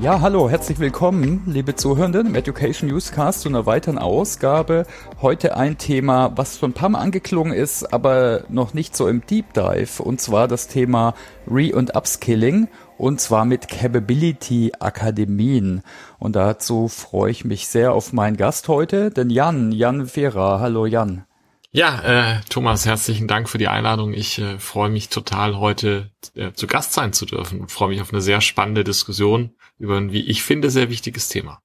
[0.00, 4.86] Ja, hallo, herzlich willkommen, liebe Zuhörenden im Education Newscast zu einer weiteren Ausgabe.
[5.22, 9.24] Heute ein Thema, was schon ein paar Mal angeklungen ist, aber noch nicht so im
[9.24, 11.14] Deep Dive, und zwar das Thema
[11.46, 12.66] Re- und Upskilling,
[12.98, 15.82] und zwar mit Capability Akademien.
[16.18, 20.58] Und dazu freue ich mich sehr auf meinen Gast heute, den Jan, Jan Vera.
[20.58, 21.24] Hallo Jan.
[21.70, 24.12] Ja, äh, Thomas, herzlichen Dank für die Einladung.
[24.12, 28.00] Ich äh, freue mich total, heute äh, zu Gast sein zu dürfen und freue mich
[28.00, 31.60] auf eine sehr spannende Diskussion über ein, wie ich finde, sehr wichtiges Thema.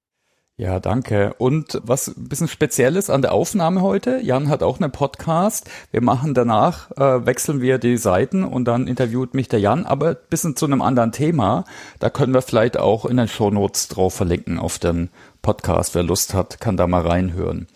[0.60, 1.32] Ja, danke.
[1.38, 5.70] Und was ein bisschen Spezielles an der Aufnahme heute, Jan hat auch einen Podcast.
[5.90, 10.08] Wir machen danach, äh, wechseln wir die Seiten und dann interviewt mich der Jan, aber
[10.10, 11.64] ein bisschen zu einem anderen Thema.
[11.98, 15.08] Da können wir vielleicht auch in den Shownotes drauf verlinken auf den
[15.40, 15.94] Podcast.
[15.94, 17.66] Wer Lust hat, kann da mal reinhören.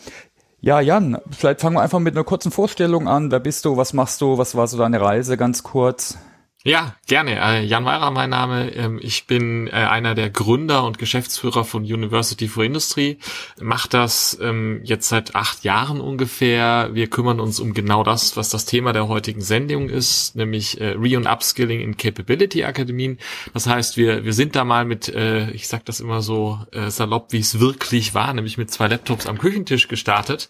[0.61, 3.31] Ja, Jan, vielleicht fangen wir einfach mit einer kurzen Vorstellung an.
[3.31, 3.79] Wer bist du?
[3.79, 4.37] Was machst du?
[4.37, 6.19] Was war so deine Reise ganz kurz?
[6.67, 7.39] Ja, gerne.
[7.39, 8.75] Äh, Jan Weirer, mein Name.
[8.75, 13.19] Ähm, ich bin äh, einer der Gründer und Geschäftsführer von University for Industry.
[13.61, 16.89] Mach das ähm, jetzt seit acht Jahren ungefähr.
[16.95, 20.95] Wir kümmern uns um genau das, was das Thema der heutigen Sendung ist, nämlich äh,
[20.97, 23.19] Re- und Upskilling in Capability Akademien.
[23.53, 25.09] Das heißt, wir, wir sind da mal mit,
[25.53, 29.39] ich sag das immer so salopp, wie es wirklich war, nämlich mit zwei Laptops am
[29.39, 30.49] Küchentisch gestartet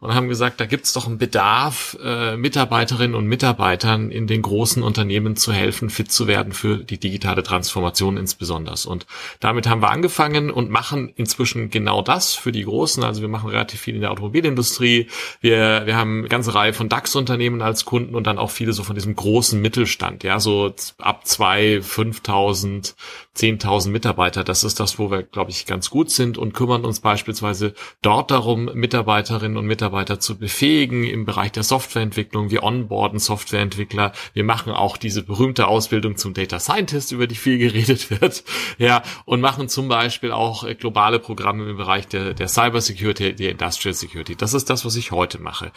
[0.00, 1.96] und haben gesagt, da gibt's doch einen Bedarf,
[2.36, 7.42] Mitarbeiterinnen und Mitarbeitern in den großen Unternehmen zu helfen, fit zu werden für die digitale
[7.42, 8.74] Transformation insbesondere.
[8.86, 9.06] Und
[9.40, 13.04] damit haben wir angefangen und machen inzwischen genau das für die Großen.
[13.04, 15.08] Also wir machen relativ viel in der Automobilindustrie.
[15.40, 18.82] Wir, wir haben eine ganze Reihe von DAX-Unternehmen als Kunden und dann auch viele so
[18.82, 22.94] von diesem großen Mittelstand, ja, so ab zwei, 5.000,
[23.36, 24.44] 10.000 Mitarbeiter.
[24.44, 28.30] Das ist das, wo wir, glaube ich, ganz gut sind und kümmern uns beispielsweise dort
[28.30, 32.50] darum, Mitarbeiterinnen und Mitarbeiter zu befähigen im Bereich der Softwareentwicklung.
[32.50, 34.12] Wir onboarden Softwareentwickler.
[34.32, 38.44] Wir machen auch diese berühmte berühmte Ausbildung zum Data Scientist, über die viel geredet wird,
[38.78, 43.34] ja, und machen zum Beispiel auch äh, globale Programme im Bereich der, der Cyber Security,
[43.34, 44.36] der Industrial Security.
[44.36, 45.70] Das ist das, was ich heute mache.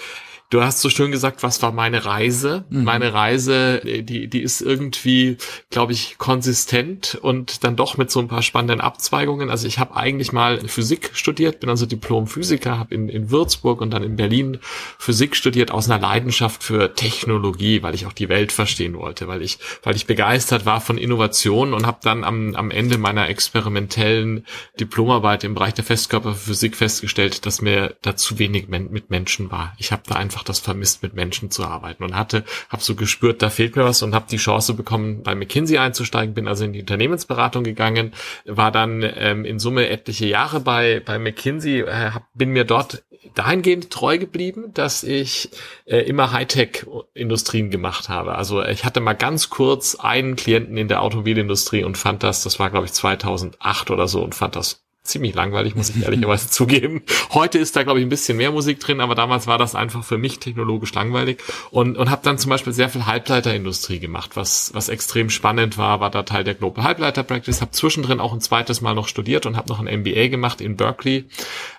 [0.50, 2.64] Du hast so schön gesagt, was war meine Reise?
[2.70, 2.86] Mhm.
[2.86, 5.36] Meine Reise, äh, die, die ist irgendwie,
[5.72, 9.50] glaube ich, konsistent und dann doch mit so ein paar spannenden Abzweigungen.
[9.50, 13.92] Also ich habe eigentlich mal Physik studiert, bin also Diplom-Physiker, habe in, in Würzburg und
[13.92, 14.60] dann in Berlin
[14.98, 19.42] Physik studiert aus einer Leidenschaft für Technologie, weil ich auch die Welt verstehen wollte, weil
[19.42, 24.46] ich, weil ich begeistert war von Innovation und habe dann am, am Ende meiner experimentellen
[24.80, 29.74] Diplomarbeit im Bereich der Festkörperphysik festgestellt, dass mir da zu wenig mit Menschen war.
[29.78, 32.94] Ich habe da einfach einfach das vermisst, mit Menschen zu arbeiten und hatte, habe so
[32.94, 36.64] gespürt, da fehlt mir was und habe die Chance bekommen, bei McKinsey einzusteigen, bin also
[36.64, 38.14] in die Unternehmensberatung gegangen,
[38.46, 43.04] war dann ähm, in Summe etliche Jahre bei bei McKinsey, äh, hab, bin mir dort
[43.34, 45.50] dahingehend treu geblieben, dass ich
[45.86, 48.36] äh, immer Hightech-Industrien gemacht habe.
[48.36, 52.60] Also ich hatte mal ganz kurz einen Klienten in der Automobilindustrie und fand das, das
[52.60, 57.02] war glaube ich 2008 oder so und fand das ziemlich langweilig, muss ich ehrlicherweise zugeben.
[57.32, 60.04] Heute ist da, glaube ich, ein bisschen mehr Musik drin, aber damals war das einfach
[60.04, 61.40] für mich technologisch langweilig
[61.72, 66.00] und, und habe dann zum Beispiel sehr viel Halbleiterindustrie gemacht, was, was extrem spannend war,
[66.00, 69.46] war da Teil der Global Halbleiter Practice, habe zwischendrin auch ein zweites Mal noch studiert
[69.46, 71.26] und habe noch ein MBA gemacht in Berkeley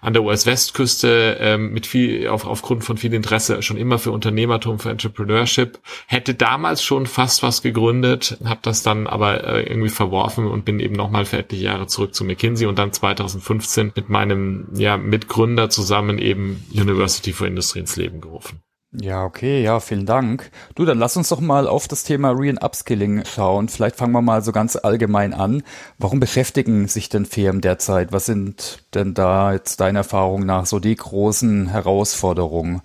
[0.00, 4.78] an der US-Westküste ähm, mit viel, auf, aufgrund von viel Interesse schon immer für Unternehmertum,
[4.78, 5.78] für Entrepreneurship.
[6.06, 10.80] Hätte damals schon fast was gegründet, habe das dann aber äh, irgendwie verworfen und bin
[10.80, 15.70] eben nochmal für etliche Jahre zurück zu McKinsey und dann 2015 mit meinem ja, Mitgründer
[15.70, 18.60] zusammen eben University for Industry ins Leben gerufen.
[18.92, 20.50] Ja, okay, ja, vielen Dank.
[20.74, 23.68] Du, dann lass uns doch mal auf das Thema Re- and Upskilling schauen.
[23.68, 25.62] Vielleicht fangen wir mal so ganz allgemein an.
[25.98, 28.12] Warum beschäftigen sich denn Firmen derzeit?
[28.12, 32.80] Was sind denn da jetzt deiner Erfahrung nach so die großen Herausforderungen?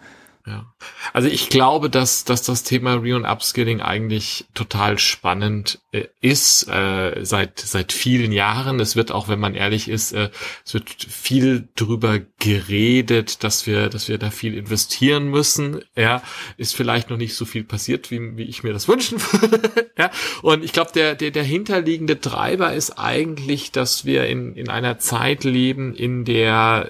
[0.46, 0.74] Ja.
[1.14, 6.68] Also ich glaube, dass, dass das Thema Re- und Upskilling eigentlich total spannend äh, ist
[6.68, 8.82] äh, seit, seit vielen Jahren.
[8.82, 10.32] Es wird auch, wenn man ehrlich ist, äh,
[10.66, 15.82] es wird viel drüber geredet, dass wir, dass wir da viel investieren müssen.
[15.96, 16.22] Ja,
[16.58, 19.92] ist vielleicht noch nicht so viel passiert, wie, wie ich mir das wünschen würde.
[19.98, 20.12] ja,
[20.42, 25.00] und ich glaube, der, der, der hinterliegende Treiber ist eigentlich, dass wir in, in einer
[25.00, 26.90] Zeit leben, in der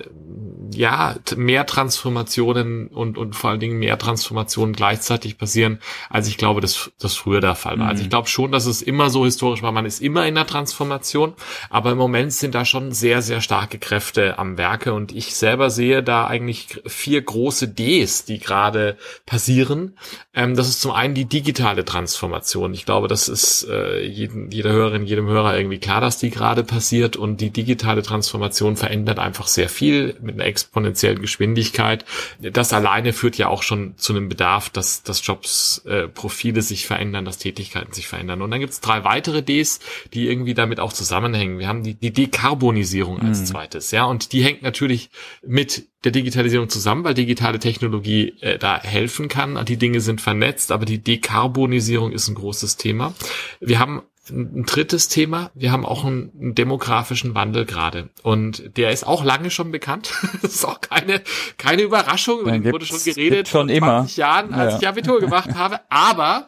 [0.77, 5.79] ja mehr Transformationen und, und vor allen Dingen mehr Transformationen gleichzeitig passieren,
[6.09, 7.85] als ich glaube, dass das früher der Fall war.
[7.85, 7.89] Mhm.
[7.89, 10.47] Also ich glaube schon, dass es immer so historisch war, man ist immer in der
[10.47, 11.33] Transformation,
[11.69, 15.69] aber im Moment sind da schon sehr, sehr starke Kräfte am Werke und ich selber
[15.69, 19.97] sehe da eigentlich vier große Ds, die gerade passieren.
[20.33, 22.73] Ähm, das ist zum einen die digitale Transformation.
[22.73, 26.63] Ich glaube, das ist äh, jeden, jeder Hörerin, jedem Hörer irgendwie klar, dass die gerade
[26.63, 32.05] passiert und die digitale Transformation verändert einfach sehr viel mit einer exponentiellen Geschwindigkeit.
[32.39, 36.87] Das alleine führt ja auch schon zu einem Bedarf, dass, dass Jobs, äh, Profile sich
[36.87, 38.41] verändern, dass Tätigkeiten sich verändern.
[38.41, 39.79] Und dann gibt es drei weitere Ds,
[40.13, 41.59] die irgendwie damit auch zusammenhängen.
[41.59, 43.45] Wir haben die, die Dekarbonisierung als mhm.
[43.45, 45.09] zweites, ja, und die hängt natürlich
[45.45, 49.63] mit der Digitalisierung zusammen, weil digitale Technologie äh, da helfen kann.
[49.65, 53.13] Die Dinge sind vernetzt, aber die Dekarbonisierung ist ein großes Thema.
[53.61, 58.09] Wir haben ein drittes Thema, wir haben auch einen, einen demografischen Wandel gerade.
[58.21, 60.13] Und der ist auch lange schon bekannt.
[60.41, 61.21] das ist auch keine,
[61.57, 62.41] keine Überraschung.
[62.41, 64.07] Über den wurde schon geredet schon immer.
[64.15, 64.79] Jahren, als ja.
[64.79, 65.81] ich Abitur gemacht habe.
[65.89, 66.47] Aber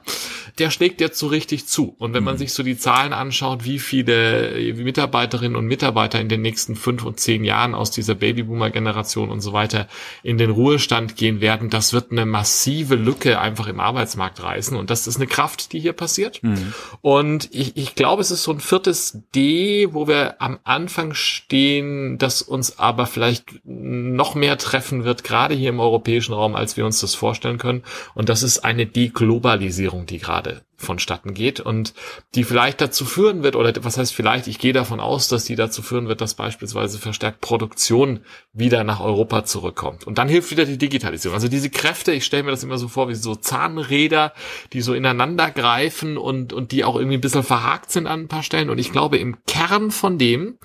[0.57, 1.95] der schlägt jetzt so richtig zu.
[1.98, 2.39] Und wenn man mhm.
[2.39, 7.19] sich so die Zahlen anschaut, wie viele Mitarbeiterinnen und Mitarbeiter in den nächsten fünf und
[7.19, 9.88] zehn Jahren aus dieser Babyboomer-Generation und so weiter
[10.24, 14.78] in den Ruhestand gehen werden, das wird eine massive Lücke einfach im Arbeitsmarkt reißen.
[14.78, 16.42] Und das ist eine Kraft, die hier passiert.
[16.42, 16.74] Mhm.
[17.01, 22.18] Und ich, ich glaube, es ist so ein viertes D, wo wir am Anfang stehen,
[22.18, 26.86] das uns aber vielleicht noch mehr treffen wird, gerade hier im europäischen Raum, als wir
[26.86, 27.84] uns das vorstellen können.
[28.14, 31.94] Und das ist eine Deglobalisierung, die gerade vonstatten geht und
[32.36, 35.56] die vielleicht dazu führen wird, oder was heißt vielleicht, ich gehe davon aus, dass die
[35.56, 38.22] dazu führen wird, dass beispielsweise verstärkt Produktion
[38.54, 40.06] wieder nach Europa zurückkommt.
[40.06, 41.36] Und dann hilft wieder die Digitalisierung.
[41.36, 44.33] Also diese Kräfte, ich stelle mir das immer so vor, wie so Zahnräder,
[44.74, 48.28] die so ineinander greifen und, und die auch irgendwie ein bisschen verhakt sind an ein
[48.28, 48.69] paar Stellen.
[48.69, 50.57] Und ich glaube, im Kern von dem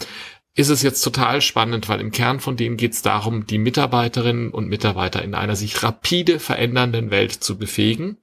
[0.54, 4.50] ist es jetzt total spannend, weil im Kern von dem geht es darum, die Mitarbeiterinnen
[4.50, 8.18] und Mitarbeiter in einer sich rapide verändernden Welt zu befähigen,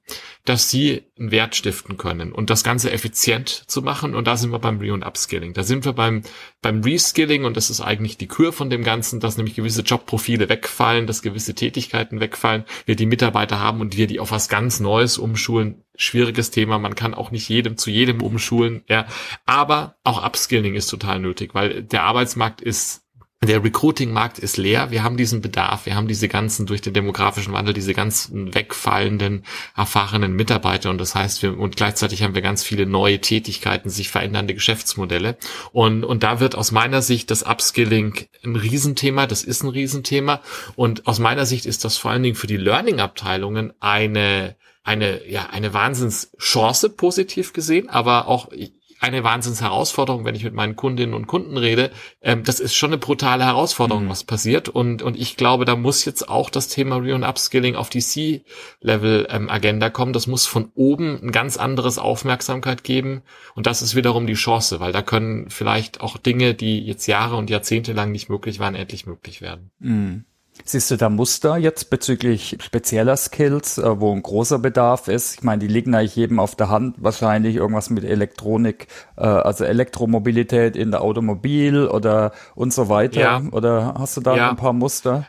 [0.48, 4.14] dass sie einen Wert stiften können und das Ganze effizient zu machen.
[4.14, 5.52] Und da sind wir beim Re- und Upskilling.
[5.52, 6.22] Da sind wir beim,
[6.62, 10.48] beim Reskilling und das ist eigentlich die Kür von dem Ganzen, dass nämlich gewisse Jobprofile
[10.48, 14.80] wegfallen, dass gewisse Tätigkeiten wegfallen, wir die Mitarbeiter haben und wir die auf was ganz
[14.80, 16.78] Neues umschulen, schwieriges Thema.
[16.78, 19.06] Man kann auch nicht jedem zu jedem umschulen, ja.
[19.44, 23.02] Aber auch Upskilling ist total nötig, weil der Arbeitsmarkt ist
[23.40, 24.90] der Recruiting-Markt ist leer.
[24.90, 25.86] Wir haben diesen Bedarf.
[25.86, 29.44] Wir haben diese ganzen, durch den demografischen Wandel, diese ganzen wegfallenden,
[29.76, 30.90] erfahrenen Mitarbeiter.
[30.90, 35.36] Und das heißt, wir, und gleichzeitig haben wir ganz viele neue Tätigkeiten, sich verändernde Geschäftsmodelle.
[35.70, 39.28] Und, und da wird aus meiner Sicht das Upskilling ein Riesenthema.
[39.28, 40.40] Das ist ein Riesenthema.
[40.74, 45.46] Und aus meiner Sicht ist das vor allen Dingen für die Learning-Abteilungen eine, eine, ja,
[45.50, 48.48] eine Wahnsinnschance positiv gesehen, aber auch
[49.00, 51.90] eine Wahnsinnsherausforderung, wenn ich mit meinen Kundinnen und Kunden rede.
[52.20, 54.08] Ähm, das ist schon eine brutale Herausforderung, mhm.
[54.08, 54.68] was passiert.
[54.68, 58.00] Und, und ich glaube, da muss jetzt auch das Thema Re- und Upskilling auf die
[58.00, 60.12] C-Level-Agenda ähm, kommen.
[60.12, 63.22] Das muss von oben ein ganz anderes Aufmerksamkeit geben.
[63.54, 67.36] Und das ist wiederum die Chance, weil da können vielleicht auch Dinge, die jetzt Jahre
[67.36, 69.70] und Jahrzehnte lang nicht möglich waren, endlich möglich werden.
[69.78, 70.24] Mhm.
[70.64, 75.36] Siehst du da Muster jetzt bezüglich spezieller Skills, äh, wo ein großer Bedarf ist?
[75.36, 79.64] Ich meine, die liegen eigentlich jedem auf der Hand, wahrscheinlich irgendwas mit Elektronik, äh, also
[79.64, 83.20] Elektromobilität in der Automobil oder und so weiter.
[83.20, 83.42] Ja.
[83.52, 84.50] Oder hast du da ja.
[84.50, 85.26] ein paar Muster?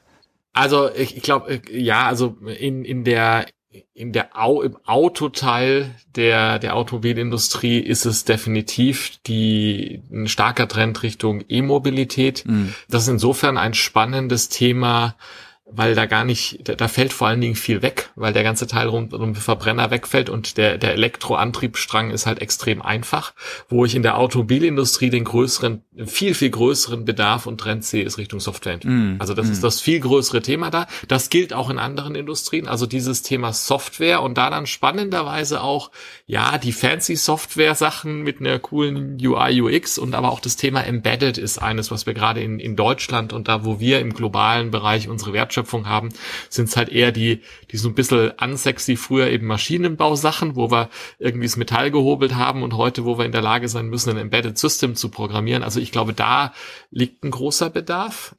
[0.54, 3.46] Also ich, ich glaube, äh, ja, also in, in der
[3.94, 11.04] in der Au im Autoteil der der Automobilindustrie ist es definitiv die ein starker Trend
[11.04, 12.46] Richtung E-Mobilität.
[12.48, 12.74] Mhm.
[12.90, 15.16] Das ist insofern ein spannendes Thema,
[15.72, 18.68] weil da gar nicht, da, da, fällt vor allen Dingen viel weg, weil der ganze
[18.68, 23.34] Teil rund um den Verbrenner wegfällt und der, der Elektroantriebsstrang ist halt extrem einfach.
[23.68, 28.18] Wo ich in der Automobilindustrie den größeren, viel, viel größeren Bedarf und Trend sehe, ist
[28.18, 28.80] Richtung Software.
[28.84, 29.52] Mm, also das mm.
[29.52, 30.88] ist das viel größere Thema da.
[31.08, 32.68] Das gilt auch in anderen Industrien.
[32.68, 35.92] Also dieses Thema Software und da dann spannenderweise auch,
[36.26, 41.38] ja, die fancy Software-Sachen mit einer coolen UI, UX und aber auch das Thema Embedded
[41.38, 45.08] ist eines, was wir gerade in, in Deutschland und da, wo wir im globalen Bereich
[45.08, 46.10] unsere Wertschöpfung Wertschöpfung haben,
[46.50, 50.90] sind es halt eher die, die so ein bisschen unsexy früher eben Maschinenbausachen, wo wir
[51.20, 54.18] irgendwie das Metall gehobelt haben und heute, wo wir in der Lage sein müssen, ein
[54.18, 55.64] Embedded System zu programmieren.
[55.64, 56.54] Also ich glaube, da
[56.92, 58.36] liegt ein großer Bedarf.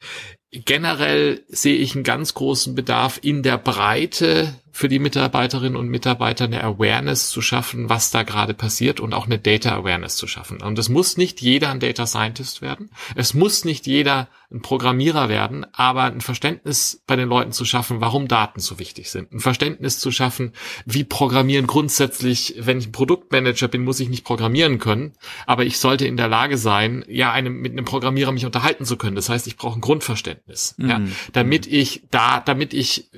[0.53, 6.45] Generell sehe ich einen ganz großen Bedarf in der Breite für die Mitarbeiterinnen und Mitarbeiter
[6.45, 10.63] eine Awareness zu schaffen, was da gerade passiert und auch eine Data Awareness zu schaffen.
[10.63, 12.91] Und es muss nicht jeder ein Data Scientist werden.
[13.15, 18.01] Es muss nicht jeder ein Programmierer werden, aber ein Verständnis bei den Leuten zu schaffen,
[18.01, 19.33] warum Daten so wichtig sind.
[19.33, 20.53] Ein Verständnis zu schaffen,
[20.85, 25.13] wie Programmieren grundsätzlich, wenn ich ein Produktmanager bin, muss ich nicht programmieren können,
[25.47, 28.97] aber ich sollte in der Lage sein, ja, einem, mit einem Programmierer mich unterhalten zu
[28.97, 29.15] können.
[29.15, 30.89] Das heißt, ich brauche ein Grundverständnis, mhm.
[30.89, 31.01] ja,
[31.33, 33.09] damit ich da, damit ich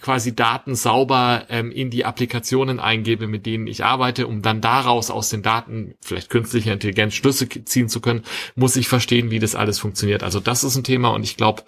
[0.00, 5.10] quasi Daten sauber ähm, in die Applikationen eingebe, mit denen ich arbeite, um dann daraus
[5.10, 8.22] aus den Daten vielleicht künstliche Intelligenz Schlüsse ziehen zu können,
[8.54, 10.22] muss ich verstehen, wie das alles funktioniert.
[10.22, 11.64] Also das ist ein Thema und ich glaube,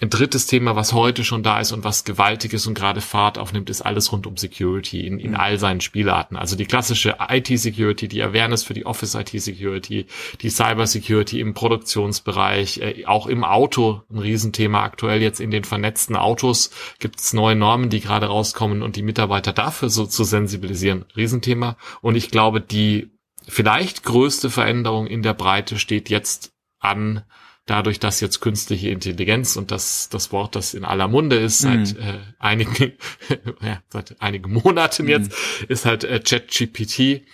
[0.00, 3.38] ein drittes Thema, was heute schon da ist und was gewaltig ist und gerade Fahrt
[3.38, 5.36] aufnimmt, ist alles rund um Security in, in mhm.
[5.36, 6.36] all seinen Spielarten.
[6.36, 10.06] Also die klassische IT-Security, die Awareness für die Office-IT-Security,
[10.42, 14.82] die Cyber-Security im Produktionsbereich, äh, auch im Auto ein Riesenthema.
[14.82, 19.02] Aktuell jetzt in den vernetzten Autos gibt es neue Normen, die gerade rauskommen und die
[19.02, 21.04] Mitarbeiter dafür so zu sensibilisieren.
[21.16, 21.76] Riesenthema.
[22.00, 23.10] Und ich glaube, die
[23.48, 27.22] vielleicht größte Veränderung in der Breite steht jetzt an,
[27.66, 31.94] dadurch, dass jetzt künstliche Intelligenz und das, das Wort, das in aller Munde ist, seit
[31.94, 32.00] mhm.
[32.00, 32.92] äh, einigen,
[33.60, 35.08] ja, seit einigen Monaten mhm.
[35.08, 35.32] jetzt,
[35.68, 37.26] ist halt äh, ChatGPT.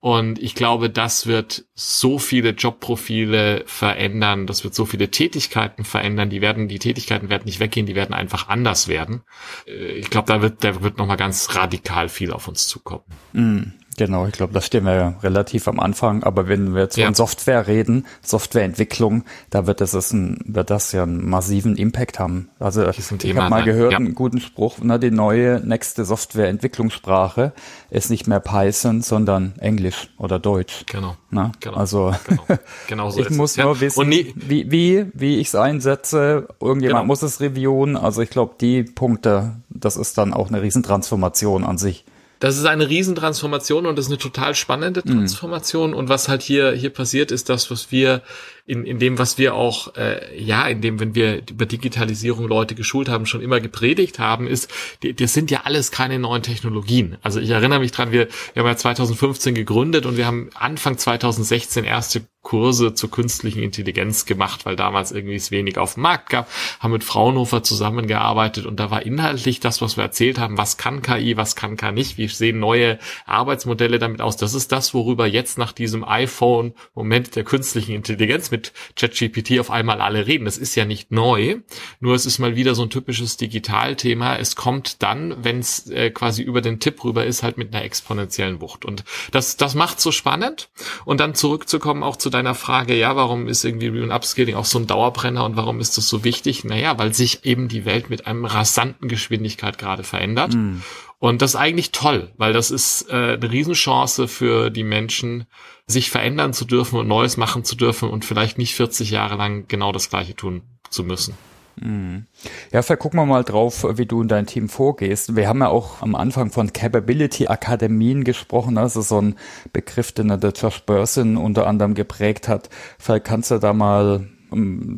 [0.00, 6.30] Und ich glaube, das wird so viele Jobprofile verändern, das wird so viele Tätigkeiten verändern,
[6.30, 9.22] die werden, die Tätigkeiten werden nicht weggehen, die werden einfach anders werden.
[9.66, 13.04] Äh, ich glaube, da wird, da wird nochmal ganz radikal viel auf uns zukommen.
[13.32, 13.72] Mhm.
[13.98, 16.22] Genau, ich glaube, da stehen wir relativ am Anfang.
[16.22, 17.06] Aber wenn wir jetzt ja.
[17.06, 22.48] von Software reden, Softwareentwicklung, da wird das, ein, wird das ja einen massiven Impact haben.
[22.60, 23.98] Also ich habe mal gehört, ja.
[23.98, 27.52] einen guten Spruch, na, die neue nächste Softwareentwicklungssprache
[27.90, 30.84] ist nicht mehr Python, sondern Englisch oder Deutsch.
[30.86, 31.16] Genau.
[31.30, 31.50] Na?
[31.58, 31.76] genau.
[31.76, 32.42] Also genau.
[32.86, 33.80] genau so ich muss nur ja.
[33.80, 36.46] wissen, wie, wie, wie ich es einsetze.
[36.60, 37.06] Irgendjemand genau.
[37.06, 37.96] muss es reviewen.
[37.96, 42.04] Also ich glaube, die Punkte, das ist dann auch eine Riesentransformation an sich.
[42.40, 45.10] Das ist eine Riesentransformation und das ist eine total spannende mhm.
[45.10, 45.90] Transformation.
[45.90, 45.96] Mhm.
[45.96, 48.22] Und was halt hier, hier passiert, ist das, was wir
[48.68, 52.74] in, in dem, was wir auch, äh, ja, in dem, wenn wir über Digitalisierung Leute
[52.74, 54.70] geschult haben, schon immer gepredigt haben, ist,
[55.02, 57.16] die, das sind ja alles keine neuen Technologien.
[57.22, 60.98] Also ich erinnere mich dran, wir, wir haben ja 2015 gegründet und wir haben Anfang
[60.98, 66.30] 2016 erste Kurse zur künstlichen Intelligenz gemacht, weil damals irgendwie es wenig auf dem Markt
[66.30, 66.48] gab,
[66.80, 71.02] haben mit Fraunhofer zusammengearbeitet und da war inhaltlich das, was wir erzählt haben, was kann
[71.02, 74.36] KI, was kann KI nicht, wie sehen neue Arbeitsmodelle damit aus.
[74.36, 78.57] Das ist das, worüber jetzt nach diesem iPhone-Moment der künstlichen Intelligenz mit
[78.96, 80.44] ChatGPT auf einmal alle reden.
[80.44, 81.56] Das ist ja nicht neu,
[82.00, 84.36] nur es ist mal wieder so ein typisches Digitalthema.
[84.36, 87.84] Es kommt dann, wenn es äh, quasi über den Tipp rüber ist, halt mit einer
[87.84, 88.84] exponentiellen Wucht.
[88.84, 90.70] Und das, das macht so spannend.
[91.04, 94.64] Und dann zurückzukommen auch zu deiner Frage, ja, warum ist irgendwie Re- und Upscaling auch
[94.64, 96.64] so ein Dauerbrenner und warum ist das so wichtig?
[96.64, 100.54] Naja, weil sich eben die Welt mit einem rasanten Geschwindigkeit gerade verändert.
[100.54, 100.82] Mm.
[101.18, 105.46] Und das ist eigentlich toll, weil das ist äh, eine Riesenchance für die Menschen,
[105.86, 109.66] sich verändern zu dürfen und Neues machen zu dürfen und vielleicht nicht 40 Jahre lang
[109.68, 111.34] genau das Gleiche tun zu müssen.
[111.80, 112.26] Mhm.
[112.72, 115.36] Ja, vielleicht gucken wir mal drauf, wie du und dein Team vorgehst.
[115.36, 118.76] Wir haben ja auch am Anfang von Capability Akademien gesprochen.
[118.76, 119.36] Ist so ein
[119.72, 122.68] Begriff, den der Josh Burson unter anderem geprägt hat.
[122.98, 124.28] Vielleicht kannst du da mal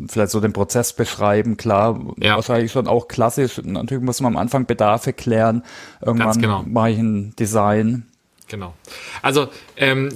[0.09, 1.57] vielleicht so den Prozess beschreiben.
[1.57, 2.37] Klar, ja.
[2.37, 3.61] wahrscheinlich schon auch klassisch.
[3.65, 5.63] Natürlich muss man am Anfang Bedarfe klären.
[6.01, 6.65] Irgendwann genau.
[6.67, 8.10] mache ich ein Design
[8.51, 8.75] Genau.
[9.23, 10.11] Also ähm,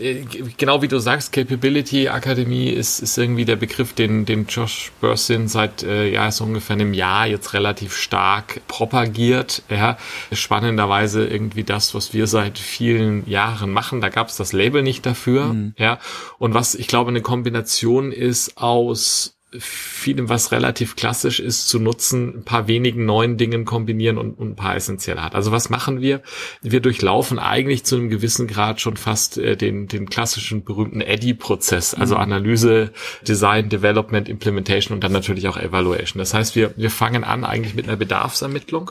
[0.56, 5.46] genau wie du sagst, Capability Akademie ist, ist irgendwie der Begriff, den, den Josh Bursin
[5.46, 9.62] seit äh, ja so ungefähr einem Jahr jetzt relativ stark propagiert.
[9.70, 9.96] Ja,
[10.32, 14.00] spannenderweise irgendwie das, was wir seit vielen Jahren machen.
[14.00, 15.46] Da gab es das Label nicht dafür.
[15.46, 15.74] Mhm.
[15.78, 16.00] Ja,
[16.38, 22.38] und was ich glaube eine Kombination ist aus vielem, was relativ klassisch ist, zu nutzen,
[22.38, 25.34] ein paar wenigen neuen Dingen kombinieren und, und ein paar essentielle hat.
[25.34, 26.22] Also was machen wir?
[26.62, 31.94] Wir durchlaufen eigentlich zu einem gewissen Grad schon fast äh, den, den klassischen berühmten Eddy-Prozess,
[31.94, 32.20] also mhm.
[32.22, 32.92] Analyse,
[33.26, 36.18] Design, Development, Implementation und dann natürlich auch Evaluation.
[36.18, 38.90] Das heißt, wir, wir fangen an eigentlich mit einer Bedarfsermittlung.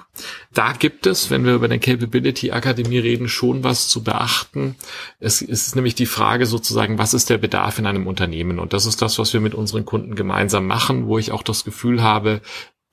[0.53, 4.75] Da gibt es, wenn wir über den Capability Akademie reden, schon was zu beachten.
[5.19, 8.59] Es ist nämlich die Frage sozusagen, was ist der Bedarf in einem Unternehmen?
[8.59, 11.43] Und das ist das, was wir mit unseren Kunden gemeinsam gemeinsam machen, wo ich auch
[11.43, 12.41] das Gefühl habe,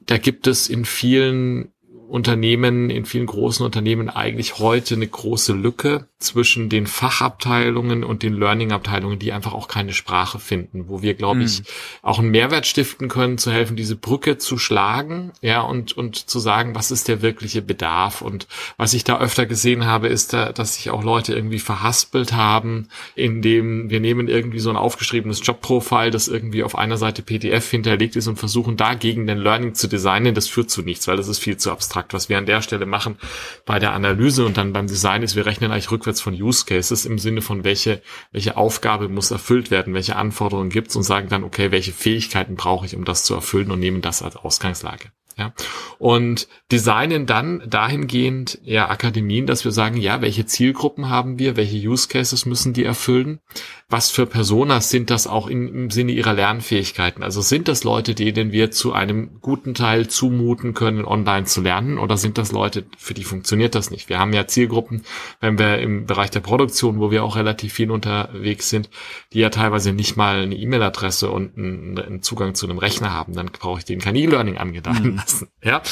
[0.01, 1.73] da gibt es in vielen
[2.11, 8.35] Unternehmen, in vielen großen Unternehmen eigentlich heute eine große Lücke zwischen den Fachabteilungen und den
[8.35, 11.65] Learning-Abteilungen, die einfach auch keine Sprache finden, wo wir, glaube ich, mhm.
[12.03, 16.41] auch einen Mehrwert stiften können, zu helfen, diese Brücke zu schlagen, ja, und, und zu
[16.41, 18.23] sagen, was ist der wirkliche Bedarf.
[18.23, 22.33] Und was ich da öfter gesehen habe, ist da, dass sich auch Leute irgendwie verhaspelt
[22.33, 27.71] haben, indem wir nehmen irgendwie so ein aufgeschriebenes Jobprofil, das irgendwie auf einer Seite PDF
[27.71, 30.35] hinterlegt ist und versuchen dagegen den Learning zu designen.
[30.35, 32.00] Das führt zu nichts, weil das ist viel zu abstrakt.
[32.11, 33.17] Was wir an der Stelle machen
[33.65, 36.65] bei der Analyse und dann beim Design ist, wir rechnen eigentlich rückwärts rückwärts von Use
[36.65, 38.03] Cases im Sinne von welche,
[38.33, 42.87] welche Aufgabe muss erfüllt werden, welche Anforderungen gibt's und sagen dann, okay, welche Fähigkeiten brauche
[42.87, 45.13] ich, um das zu erfüllen und nehmen das als Ausgangslage.
[45.41, 45.55] Ja.
[45.99, 51.79] Und designen dann dahingehend ja Akademien, dass wir sagen, ja, welche Zielgruppen haben wir, welche
[51.79, 53.41] Use Cases müssen die erfüllen,
[53.89, 57.23] was für Personas sind das auch in, im Sinne ihrer Lernfähigkeiten.
[57.23, 61.99] Also sind das Leute, denen wir zu einem guten Teil zumuten können, online zu lernen,
[61.99, 64.11] oder sind das Leute, für die funktioniert das nicht?
[64.11, 65.03] Wir haben ja Zielgruppen,
[65.41, 68.91] wenn wir im Bereich der Produktion, wo wir auch relativ viel unterwegs sind,
[69.33, 73.33] die ja teilweise nicht mal eine E-Mail-Adresse und einen, einen, Zugang zu einem Rechner haben.
[73.33, 75.21] Dann brauche ich denen kein E-Learning angedeihen mhm.
[75.33, 75.49] Lassen.
[75.63, 75.83] Ja.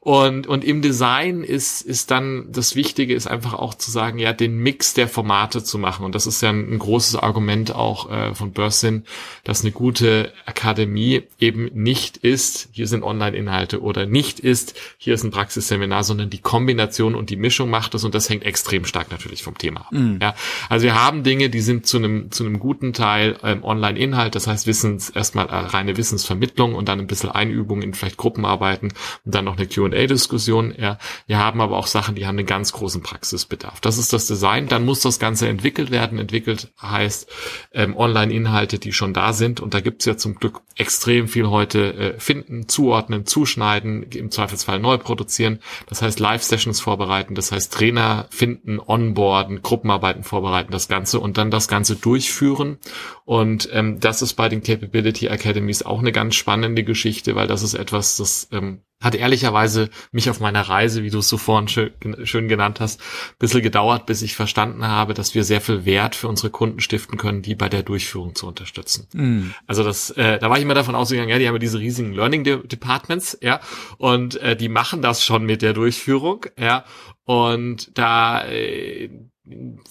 [0.00, 4.34] Und, und im Design ist, ist dann das Wichtige ist einfach auch zu sagen, ja,
[4.34, 6.04] den Mix der Formate zu machen.
[6.04, 9.04] Und das ist ja ein, ein großes Argument auch äh, von Bursin,
[9.44, 15.24] dass eine gute Akademie eben nicht ist, hier sind Online-Inhalte oder nicht ist, hier ist
[15.24, 19.10] ein Praxisseminar, sondern die Kombination und die Mischung macht es und das hängt extrem stark
[19.10, 19.92] natürlich vom Thema ab.
[19.92, 20.18] Mhm.
[20.20, 20.34] Ja,
[20.68, 24.46] also wir haben Dinge, die sind zu einem, zu einem guten Teil ähm, Online-Inhalt, das
[24.46, 28.83] heißt Wissens, erstmal äh, reine Wissensvermittlung und dann ein bisschen Einübung in vielleicht Gruppenarbeiten
[29.24, 30.74] und dann noch eine Q&A Q&A-Diskussion.
[30.78, 33.80] Ja, wir haben aber auch Sachen, die haben einen ganz großen Praxisbedarf.
[33.80, 34.68] Das ist das Design.
[34.68, 36.18] Dann muss das Ganze entwickelt werden.
[36.18, 37.30] Entwickelt heißt
[37.72, 39.60] ähm, Online-Inhalte, die schon da sind.
[39.60, 44.80] Und da gibt's ja zum Glück extrem viel heute äh, finden, zuordnen, zuschneiden, im Zweifelsfall
[44.80, 45.60] neu produzieren.
[45.88, 47.34] Das heißt Live-Sessions vorbereiten.
[47.34, 52.78] Das heißt Trainer finden, onboarden, Gruppenarbeiten vorbereiten, das Ganze und dann das Ganze durchführen.
[53.24, 57.62] Und ähm, das ist bei den Capability Academies auch eine ganz spannende Geschichte, weil das
[57.62, 58.63] ist etwas, das ähm,
[59.04, 61.92] hat ehrlicherweise mich auf meiner Reise, wie du es so vorhin schön,
[62.24, 66.14] schön genannt hast, ein bisschen gedauert, bis ich verstanden habe, dass wir sehr viel Wert
[66.14, 69.06] für unsere Kunden stiften können, die bei der Durchführung zu unterstützen.
[69.12, 69.54] Mm.
[69.66, 72.14] Also das, äh, da war ich immer davon ausgegangen, ja, die haben ja diese riesigen
[72.14, 73.60] Learning De Departments, ja,
[73.98, 76.84] und äh, die machen das schon mit der Durchführung, ja,
[77.24, 79.10] und da, äh,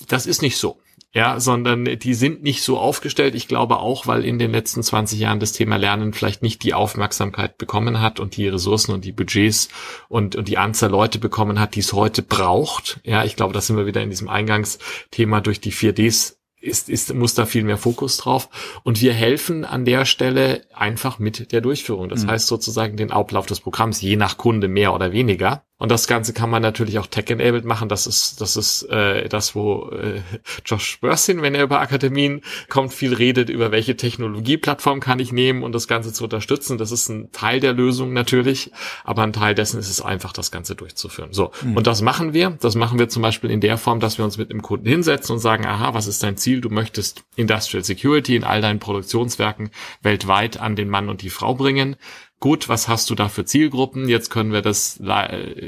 [0.07, 0.79] das ist nicht so
[1.13, 3.35] ja, sondern die sind nicht so aufgestellt.
[3.35, 6.73] Ich glaube auch, weil in den letzten 20 Jahren das Thema Lernen vielleicht nicht die
[6.73, 9.69] Aufmerksamkeit bekommen hat und die Ressourcen und die Budgets
[10.09, 12.99] und, und die Anzahl Leute bekommen hat, die es heute braucht.
[13.03, 17.13] Ja, ich glaube, da sind wir wieder in diesem Eingangsthema durch die 4Ds ist, ist,
[17.13, 18.49] muss da viel mehr Fokus drauf.
[18.83, 22.07] Und wir helfen an der Stelle einfach mit der Durchführung.
[22.09, 22.31] Das mhm.
[22.31, 25.65] heißt sozusagen den Ablauf des Programms, je nach Kunde mehr oder weniger.
[25.83, 27.89] Und das Ganze kann man natürlich auch tech-enabled machen.
[27.89, 30.21] Das ist, das ist äh, das, wo äh,
[30.65, 35.59] Josh Bursin, wenn er über Akademien kommt, viel redet, über welche Technologieplattform kann ich nehmen
[35.59, 36.77] und um das Ganze zu unterstützen.
[36.77, 38.71] Das ist ein Teil der Lösung natürlich,
[39.03, 41.33] aber ein Teil dessen ist es einfach, das Ganze durchzuführen.
[41.33, 41.75] So, mhm.
[41.75, 42.51] und das machen wir.
[42.61, 45.33] Das machen wir zum Beispiel in der Form, dass wir uns mit dem Kunden hinsetzen
[45.33, 46.61] und sagen, aha, was ist dein Ziel?
[46.61, 49.69] Du möchtest Industrial Security in all deinen Produktionswerken
[50.01, 51.97] weltweit an den Mann und die Frau bringen
[52.43, 54.09] gut, was hast du da für Zielgruppen?
[54.09, 54.99] Jetzt können wir das,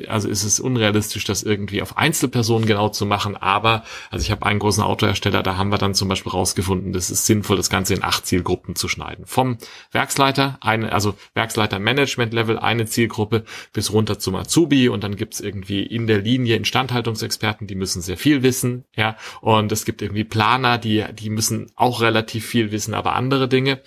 [0.10, 4.46] also ist es unrealistisch, das irgendwie auf Einzelpersonen genau zu machen, aber, also ich habe
[4.46, 7.94] einen großen Autohersteller, da haben wir dann zum Beispiel rausgefunden, das ist sinnvoll, das Ganze
[7.94, 9.26] in acht Zielgruppen zu schneiden.
[9.26, 9.58] Vom
[9.94, 16.08] Werksleiter, eine, also Werksleiter-Management-Level, eine Zielgruppe, bis runter zum Azubi und dann gibt's irgendwie in
[16.08, 21.06] der Linie Instandhaltungsexperten, die müssen sehr viel wissen, ja, und es gibt irgendwie Planer, die,
[21.18, 23.80] die müssen auch relativ viel wissen, aber andere Dinge.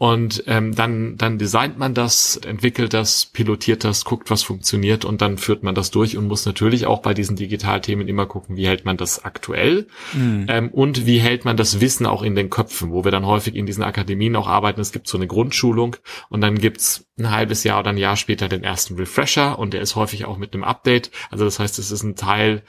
[0.00, 5.20] Und ähm, dann, dann designt man das, entwickelt das, pilotiert das, guckt, was funktioniert und
[5.20, 8.66] dann führt man das durch und muss natürlich auch bei diesen Digitalthemen immer gucken, wie
[8.66, 10.46] hält man das aktuell mhm.
[10.48, 13.54] ähm, und wie hält man das Wissen auch in den Köpfen, wo wir dann häufig
[13.54, 14.80] in diesen Akademien auch arbeiten.
[14.80, 15.96] Es gibt so eine Grundschulung
[16.30, 19.82] und dann gibt's ein halbes Jahr oder ein Jahr später den ersten Refresher und der
[19.82, 21.10] ist häufig auch mit einem Update.
[21.30, 22.62] Also das heißt, es ist ein Teil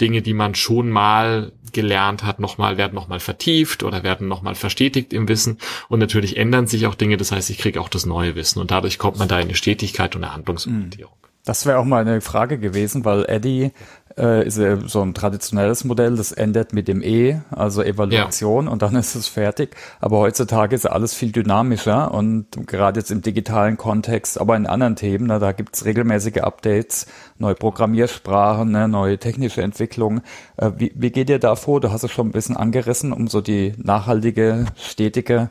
[0.00, 5.12] Dinge, die man schon mal gelernt hat, nochmal werden nochmal vertieft oder werden nochmal verstetigt
[5.12, 5.58] im Wissen.
[5.88, 7.16] Und natürlich ändern sich auch Dinge.
[7.16, 9.54] Das heißt, ich kriege auch das neue Wissen und dadurch kommt man da in eine
[9.54, 11.14] Stetigkeit und eine Handlungsorientierung.
[11.44, 13.72] Das wäre auch mal eine Frage gewesen, weil Eddie
[14.16, 18.70] äh, ist ja so ein traditionelles Modell, das endet mit dem E, also Evaluation ja.
[18.70, 19.76] und dann ist es fertig.
[20.00, 24.96] Aber heutzutage ist alles viel dynamischer und gerade jetzt im digitalen Kontext, aber in anderen
[24.96, 27.06] Themen, na, da gibt's regelmäßige Updates,
[27.38, 30.22] neue Programmiersprachen, ne, neue technische Entwicklungen.
[30.56, 31.80] Äh, wie, wie geht ihr da vor?
[31.80, 35.50] Du hast es schon ein bisschen angerissen, um so die nachhaltige, stetige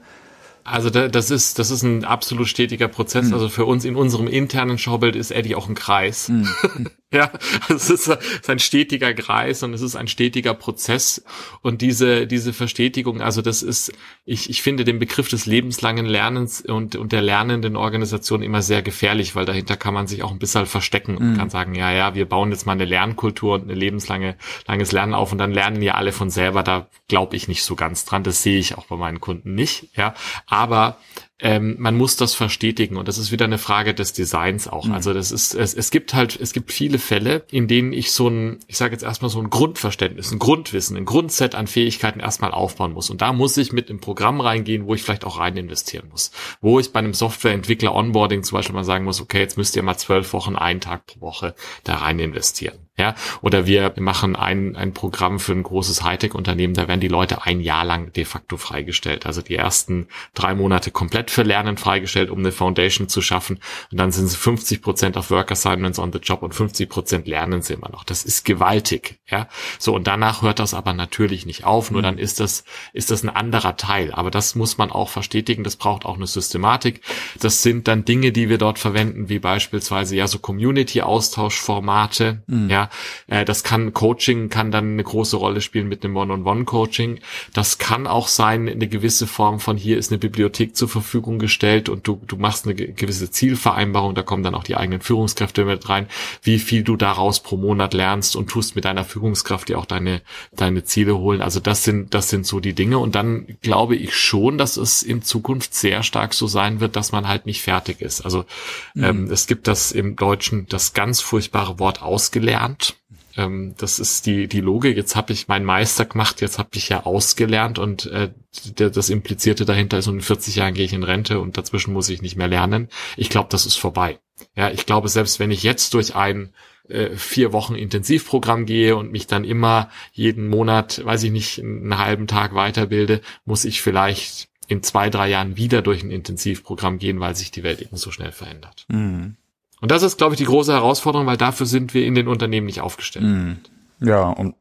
[0.66, 3.28] also da, das ist das ist ein absolut stetiger Prozess.
[3.28, 3.34] Mhm.
[3.34, 6.30] Also für uns in unserem internen Schaubild ist Eddie auch ein Kreis.
[6.30, 6.48] Mhm.
[7.18, 7.32] ja,
[7.70, 8.10] es ist,
[8.50, 11.24] ein stetiger Kreis und es ist ein stetiger Prozess.
[11.62, 13.94] Und diese diese Verstetigung, also das ist,
[14.26, 18.82] ich ich finde den Begriff des lebenslangen Lernens und und der lernenden Organisation immer sehr
[18.82, 21.38] gefährlich, weil dahinter kann man sich auch ein bisschen verstecken und mhm.
[21.38, 24.36] kann sagen, ja ja, wir bauen jetzt mal eine Lernkultur und eine lebenslange
[24.68, 26.64] langes Lernen auf und dann lernen ja alle von selber.
[26.64, 28.24] Da glaube ich nicht so ganz dran.
[28.24, 29.90] Das sehe ich auch bei meinen Kunden nicht.
[29.96, 30.14] Ja
[30.48, 30.98] aber
[31.44, 34.86] ähm, man muss das verstetigen und das ist wieder eine Frage des Designs auch.
[34.86, 34.94] Mhm.
[34.94, 38.30] Also das ist, es, es gibt halt, es gibt viele Fälle, in denen ich so
[38.30, 42.52] ein, ich sage jetzt erstmal so ein Grundverständnis, ein Grundwissen, ein Grundset an Fähigkeiten erstmal
[42.52, 43.10] aufbauen muss.
[43.10, 46.32] Und da muss ich mit einem Programm reingehen, wo ich vielleicht auch rein investieren muss.
[46.62, 49.84] Wo ich bei einem Softwareentwickler Onboarding zum Beispiel mal sagen muss, okay, jetzt müsst ihr
[49.84, 52.88] mal zwölf Wochen, einen Tag pro Woche da rein investieren.
[52.96, 57.44] Ja, oder wir machen ein, ein Programm für ein großes Hightech-Unternehmen, da werden die Leute
[57.44, 59.26] ein Jahr lang de facto freigestellt.
[59.26, 63.58] Also die ersten drei Monate komplett für Lernen freigestellt, um eine Foundation zu schaffen.
[63.92, 67.28] Und dann sind sie 50 Prozent auf Work Assignments on the Job und 50 Prozent
[67.28, 68.04] lernen sie immer noch.
[68.04, 69.20] Das ist gewaltig.
[69.28, 69.48] Ja,
[69.80, 71.90] so und danach hört das aber natürlich nicht auf.
[71.90, 72.04] Nur mhm.
[72.04, 74.12] dann ist das, ist das ein anderer Teil.
[74.12, 75.64] Aber das muss man auch verstetigen.
[75.64, 77.02] Das braucht auch eine Systematik.
[77.40, 82.44] Das sind dann Dinge, die wir dort verwenden, wie beispielsweise ja so Community-Austauschformate.
[82.46, 82.70] Mhm.
[82.70, 82.83] Ja,
[83.28, 87.20] äh, das kann Coaching kann dann eine große Rolle spielen mit einem One-on-One-Coaching.
[87.54, 91.90] Das kann auch sein, eine gewisse Form von hier ist eine Bibliothek zur Verfügung gestellt
[91.90, 95.88] und du, du machst eine gewisse Zielvereinbarung, da kommen dann auch die eigenen Führungskräfte mit
[95.90, 96.08] rein,
[96.42, 100.22] wie viel du daraus pro Monat lernst und tust mit deiner Führungskraft dir auch deine,
[100.52, 101.42] deine Ziele holen.
[101.42, 102.98] Also das sind, das sind so die Dinge.
[102.98, 107.12] Und dann glaube ich schon, dass es in Zukunft sehr stark so sein wird, dass
[107.12, 108.22] man halt nicht fertig ist.
[108.22, 108.46] Also
[108.94, 109.04] mhm.
[109.04, 112.98] ähm, es gibt das im Deutschen das ganz furchtbare Wort ausgelernt gelernt.
[113.36, 114.96] Ähm, das ist die, die Logik.
[114.96, 118.32] Jetzt habe ich meinen Meister gemacht, jetzt habe ich ja ausgelernt und äh,
[118.78, 121.94] der, das Implizierte dahinter ist, und in 40 Jahren gehe ich in Rente und dazwischen
[121.94, 122.90] muss ich nicht mehr lernen.
[123.18, 124.20] Ich glaube, das ist vorbei.
[124.56, 126.54] Ja, ich glaube, selbst wenn ich jetzt durch ein
[126.90, 131.98] äh, vier Wochen Intensivprogramm gehe und mich dann immer jeden Monat, weiß ich nicht, einen
[131.98, 137.20] halben Tag weiterbilde, muss ich vielleicht in zwei, drei Jahren wieder durch ein Intensivprogramm gehen,
[137.20, 138.86] weil sich die Welt eben so schnell verändert.
[138.90, 139.38] Mhm.
[139.84, 142.68] Und das ist, glaube ich, die große Herausforderung, weil dafür sind wir in den Unternehmen
[142.68, 143.26] nicht aufgestellt.
[143.26, 143.52] Mm.
[144.00, 144.56] Ja, und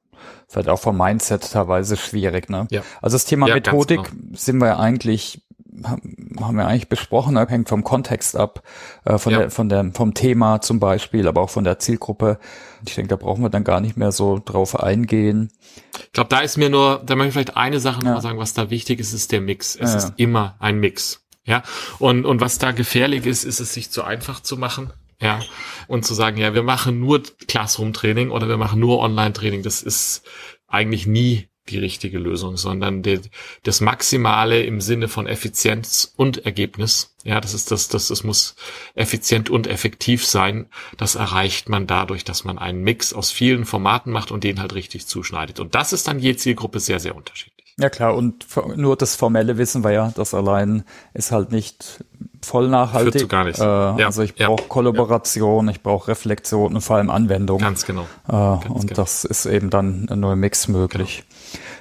[0.49, 2.67] vielleicht auch vom Mindset teilweise schwierig, ne?
[2.73, 2.83] Ja.
[3.01, 4.35] Also das Thema ja, Methodik genau.
[4.35, 5.43] sind wir eigentlich
[5.85, 7.47] haben wir eigentlich besprochen, ne?
[7.49, 8.65] hängt vom Kontext ab,
[9.05, 9.39] äh, von, ja.
[9.39, 12.41] der, von der, vom Thema zum Beispiel, aber auch von der Zielgruppe.
[12.85, 15.53] Ich denke, da brauchen wir dann gar nicht mehr so drauf eingehen.
[15.99, 18.07] Ich glaube, da ist mir nur, da möchte ich vielleicht eine Sache ja.
[18.07, 19.77] nochmal sagen, was da wichtig ist, ist der Mix.
[19.77, 19.99] Es ja.
[19.99, 21.25] ist immer ein Mix.
[21.45, 21.63] Ja,
[22.01, 25.41] und, und was da gefährlich ist, ist es sich zu einfach zu machen ja,
[25.87, 30.25] und zu sagen, ja, wir machen nur Classroom-Training oder wir machen nur Online-Training, das ist
[30.67, 33.21] eigentlich nie die richtige Lösung, sondern die,
[33.63, 37.15] das Maximale im Sinne von Effizienz und Ergebnis.
[37.23, 38.57] Ja, das ist das, das, das muss
[38.97, 40.67] effizient und effektiv sein.
[40.97, 44.75] Das erreicht man dadurch, dass man einen Mix aus vielen Formaten macht und den halt
[44.75, 45.61] richtig zuschneidet.
[45.61, 47.77] Und das ist dann je Zielgruppe sehr, sehr unterschiedlich.
[47.79, 48.45] Ja klar, und
[48.77, 50.83] nur das formelle wissen wir ja, das allein
[51.15, 52.05] ist halt nicht
[52.45, 53.13] voll nachhaltig.
[53.13, 53.59] Führt zu gar nicht.
[53.59, 55.73] Äh, ja, also ich brauche ja, Kollaboration, ja.
[55.73, 57.59] ich brauche Reflexion und vor allem Anwendung.
[57.59, 58.03] Ganz genau.
[58.29, 58.95] Äh, Ganz und genau.
[58.95, 61.25] das ist eben dann nur im Mix möglich.
[61.25, 61.33] Genau.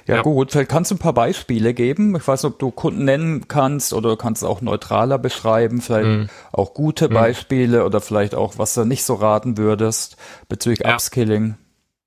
[0.06, 2.16] Ja, ja, gut, vielleicht kannst du ein paar Beispiele geben.
[2.16, 6.30] Ich weiß nicht, ob du Kunden nennen kannst oder kannst auch neutraler beschreiben, vielleicht mm.
[6.52, 7.14] auch gute mm.
[7.14, 10.16] Beispiele oder vielleicht auch, was du nicht so raten würdest
[10.48, 10.92] bezüglich.
[10.92, 11.54] Upskilling.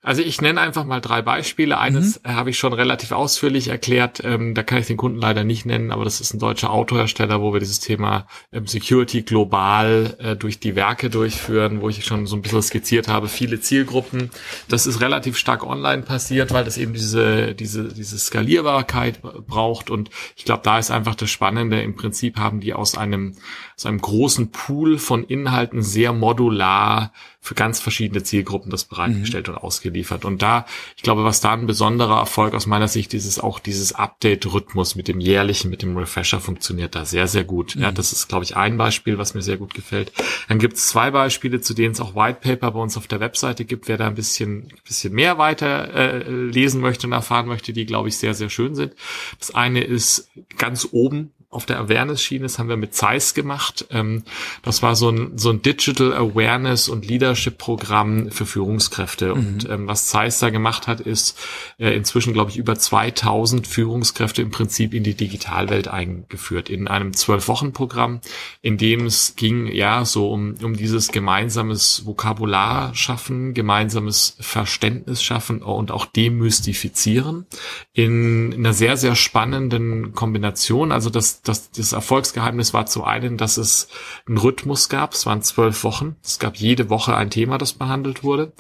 [0.06, 1.80] Also ich nenne einfach mal drei Beispiele.
[1.80, 2.36] Eines mhm.
[2.36, 4.22] habe ich schon relativ ausführlich erklärt.
[4.24, 7.42] Ähm, da kann ich den Kunden leider nicht nennen, aber das ist ein deutscher Autohersteller,
[7.42, 12.28] wo wir dieses Thema ähm, Security global äh, durch die Werke durchführen, wo ich schon
[12.28, 14.30] so ein bisschen skizziert habe, viele Zielgruppen.
[14.68, 19.90] Das ist relativ stark online passiert, weil das eben diese, diese, diese Skalierbarkeit braucht.
[19.90, 21.82] Und ich glaube, da ist einfach das Spannende.
[21.82, 23.38] Im Prinzip haben die aus einem,
[23.78, 27.12] aus einem großen Pool von Inhalten sehr modular
[27.46, 29.54] für ganz verschiedene Zielgruppen das bereitgestellt mhm.
[29.54, 30.26] und ausgeliefert.
[30.26, 33.60] Und da, ich glaube, was da ein besonderer Erfolg aus meiner Sicht ist, ist auch
[33.60, 37.76] dieses Update-Rhythmus mit dem jährlichen, mit dem Refresher funktioniert da sehr, sehr gut.
[37.76, 37.84] Mhm.
[37.84, 40.12] Ja, das ist, glaube ich, ein Beispiel, was mir sehr gut gefällt.
[40.48, 43.20] Dann gibt es zwei Beispiele, zu denen es auch White Paper bei uns auf der
[43.20, 43.88] Webseite gibt.
[43.88, 48.08] Wer da ein bisschen, bisschen mehr weiter äh, lesen möchte und erfahren möchte, die, glaube
[48.08, 48.96] ich, sehr, sehr schön sind.
[49.38, 53.88] Das eine ist ganz oben auf der Awareness-Schiene, das haben wir mit Zeiss gemacht.
[53.90, 54.24] Ähm,
[54.62, 59.34] das war so ein, so ein Digital Awareness und Leadership-Programm für Führungskräfte.
[59.34, 59.34] Mhm.
[59.34, 61.40] Und ähm, was Zeiss da gemacht hat, ist
[61.78, 66.70] äh, inzwischen, glaube ich, über 2000 Führungskräfte im Prinzip in die Digitalwelt eingeführt.
[66.70, 68.20] In einem Zwölf-Wochen-Programm,
[68.62, 75.62] in dem es ging, ja, so um, um dieses gemeinsames Vokabular schaffen, gemeinsames Verständnis schaffen
[75.62, 77.46] und auch demystifizieren.
[77.94, 80.92] In, in einer sehr, sehr spannenden Kombination.
[80.92, 83.88] Also das das, das Erfolgsgeheimnis war zum einen, dass es
[84.28, 85.14] einen Rhythmus gab.
[85.14, 86.16] Es waren zwölf Wochen.
[86.24, 88.54] Es gab jede Woche ein Thema, das behandelt wurde.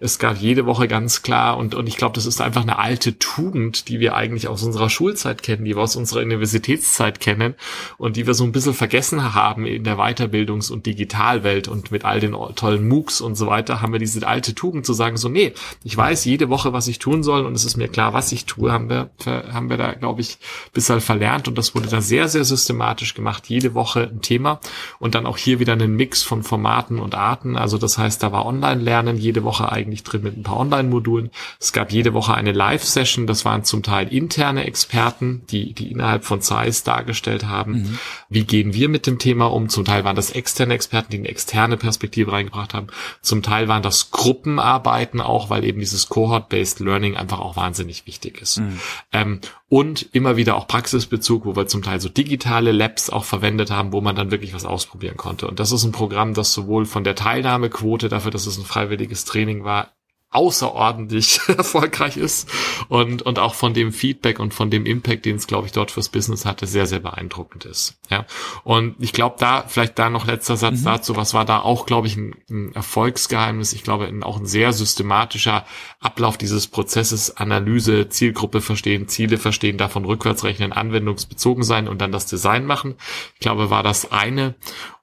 [0.00, 3.18] Es gab jede Woche ganz klar und, und ich glaube, das ist einfach eine alte
[3.18, 7.54] Tugend, die wir eigentlich aus unserer Schulzeit kennen, die wir aus unserer Universitätszeit kennen
[7.98, 12.04] und die wir so ein bisschen vergessen haben in der Weiterbildungs- und Digitalwelt und mit
[12.04, 15.28] all den tollen MOOCs und so weiter haben wir diese alte Tugend zu sagen, so,
[15.28, 15.52] nee,
[15.84, 18.46] ich weiß jede Woche, was ich tun soll und es ist mir klar, was ich
[18.46, 20.38] tue, haben wir, haben wir da, glaube ich,
[20.72, 24.60] bisher verlernt und das wurde da sehr sehr, sehr systematisch gemacht, jede Woche ein Thema
[24.98, 27.56] und dann auch hier wieder einen Mix von Formaten und Arten.
[27.56, 31.30] Also das heißt, da war Online-Lernen jede Woche eigentlich drin mit ein paar Online-Modulen.
[31.60, 36.24] Es gab jede Woche eine Live-Session, das waren zum Teil interne Experten, die, die innerhalb
[36.24, 37.72] von Zeiss dargestellt haben.
[37.72, 37.98] Mhm.
[38.28, 39.68] Wie gehen wir mit dem Thema um?
[39.68, 42.88] Zum Teil waren das externe Experten, die eine externe Perspektive reingebracht haben.
[43.20, 48.40] Zum Teil waren das Gruppenarbeiten auch, weil eben dieses Cohort-Based Learning einfach auch wahnsinnig wichtig
[48.40, 48.58] ist.
[48.60, 48.80] Mhm.
[49.12, 49.40] Ähm,
[49.72, 53.90] und immer wieder auch Praxisbezug, wo wir zum Teil so digitale Labs auch verwendet haben,
[53.90, 55.48] wo man dann wirklich was ausprobieren konnte.
[55.48, 59.24] Und das ist ein Programm, das sowohl von der Teilnahmequote dafür, dass es ein freiwilliges
[59.24, 59.94] Training war,
[60.32, 62.48] außerordentlich erfolgreich ist
[62.88, 65.90] und, und auch von dem Feedback und von dem Impact, den es, glaube ich, dort
[65.90, 67.98] fürs Business hatte, sehr, sehr beeindruckend ist.
[68.10, 68.24] Ja.
[68.64, 70.84] Und ich glaube, da, vielleicht da noch letzter Satz mhm.
[70.84, 73.74] dazu, was war da auch, glaube ich, ein, ein Erfolgsgeheimnis.
[73.74, 75.64] Ich glaube, ein, auch ein sehr systematischer
[76.00, 82.12] Ablauf dieses Prozesses, Analyse, Zielgruppe verstehen, Ziele verstehen, davon rückwärts rechnen, anwendungsbezogen sein und dann
[82.12, 82.94] das Design machen.
[83.34, 84.54] Ich glaube, war das eine.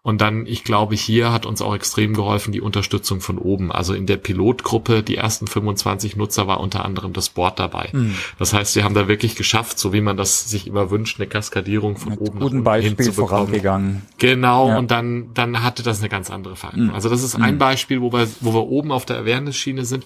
[0.02, 3.70] Und dann, ich glaube, hier hat uns auch extrem geholfen die Unterstützung von oben.
[3.70, 7.90] Also in der Pilotgruppe, die ersten 25 Nutzer war unter anderem das Board dabei.
[7.92, 8.16] Mhm.
[8.38, 11.28] Das heißt, sie haben da wirklich geschafft, so wie man das sich immer wünscht, eine
[11.28, 14.04] Kaskadierung von Mit oben guten Beispiel vorangegangen.
[14.20, 14.70] Genau.
[14.70, 14.78] Ja.
[14.78, 16.90] Und dann, dann hatte das eine ganz andere Verantwortung.
[16.92, 16.96] Mhm.
[16.96, 17.58] Also das ist ein hm.
[17.58, 20.06] Beispiel, wo wir, wo wir oben auf der Awareness-Schiene sind.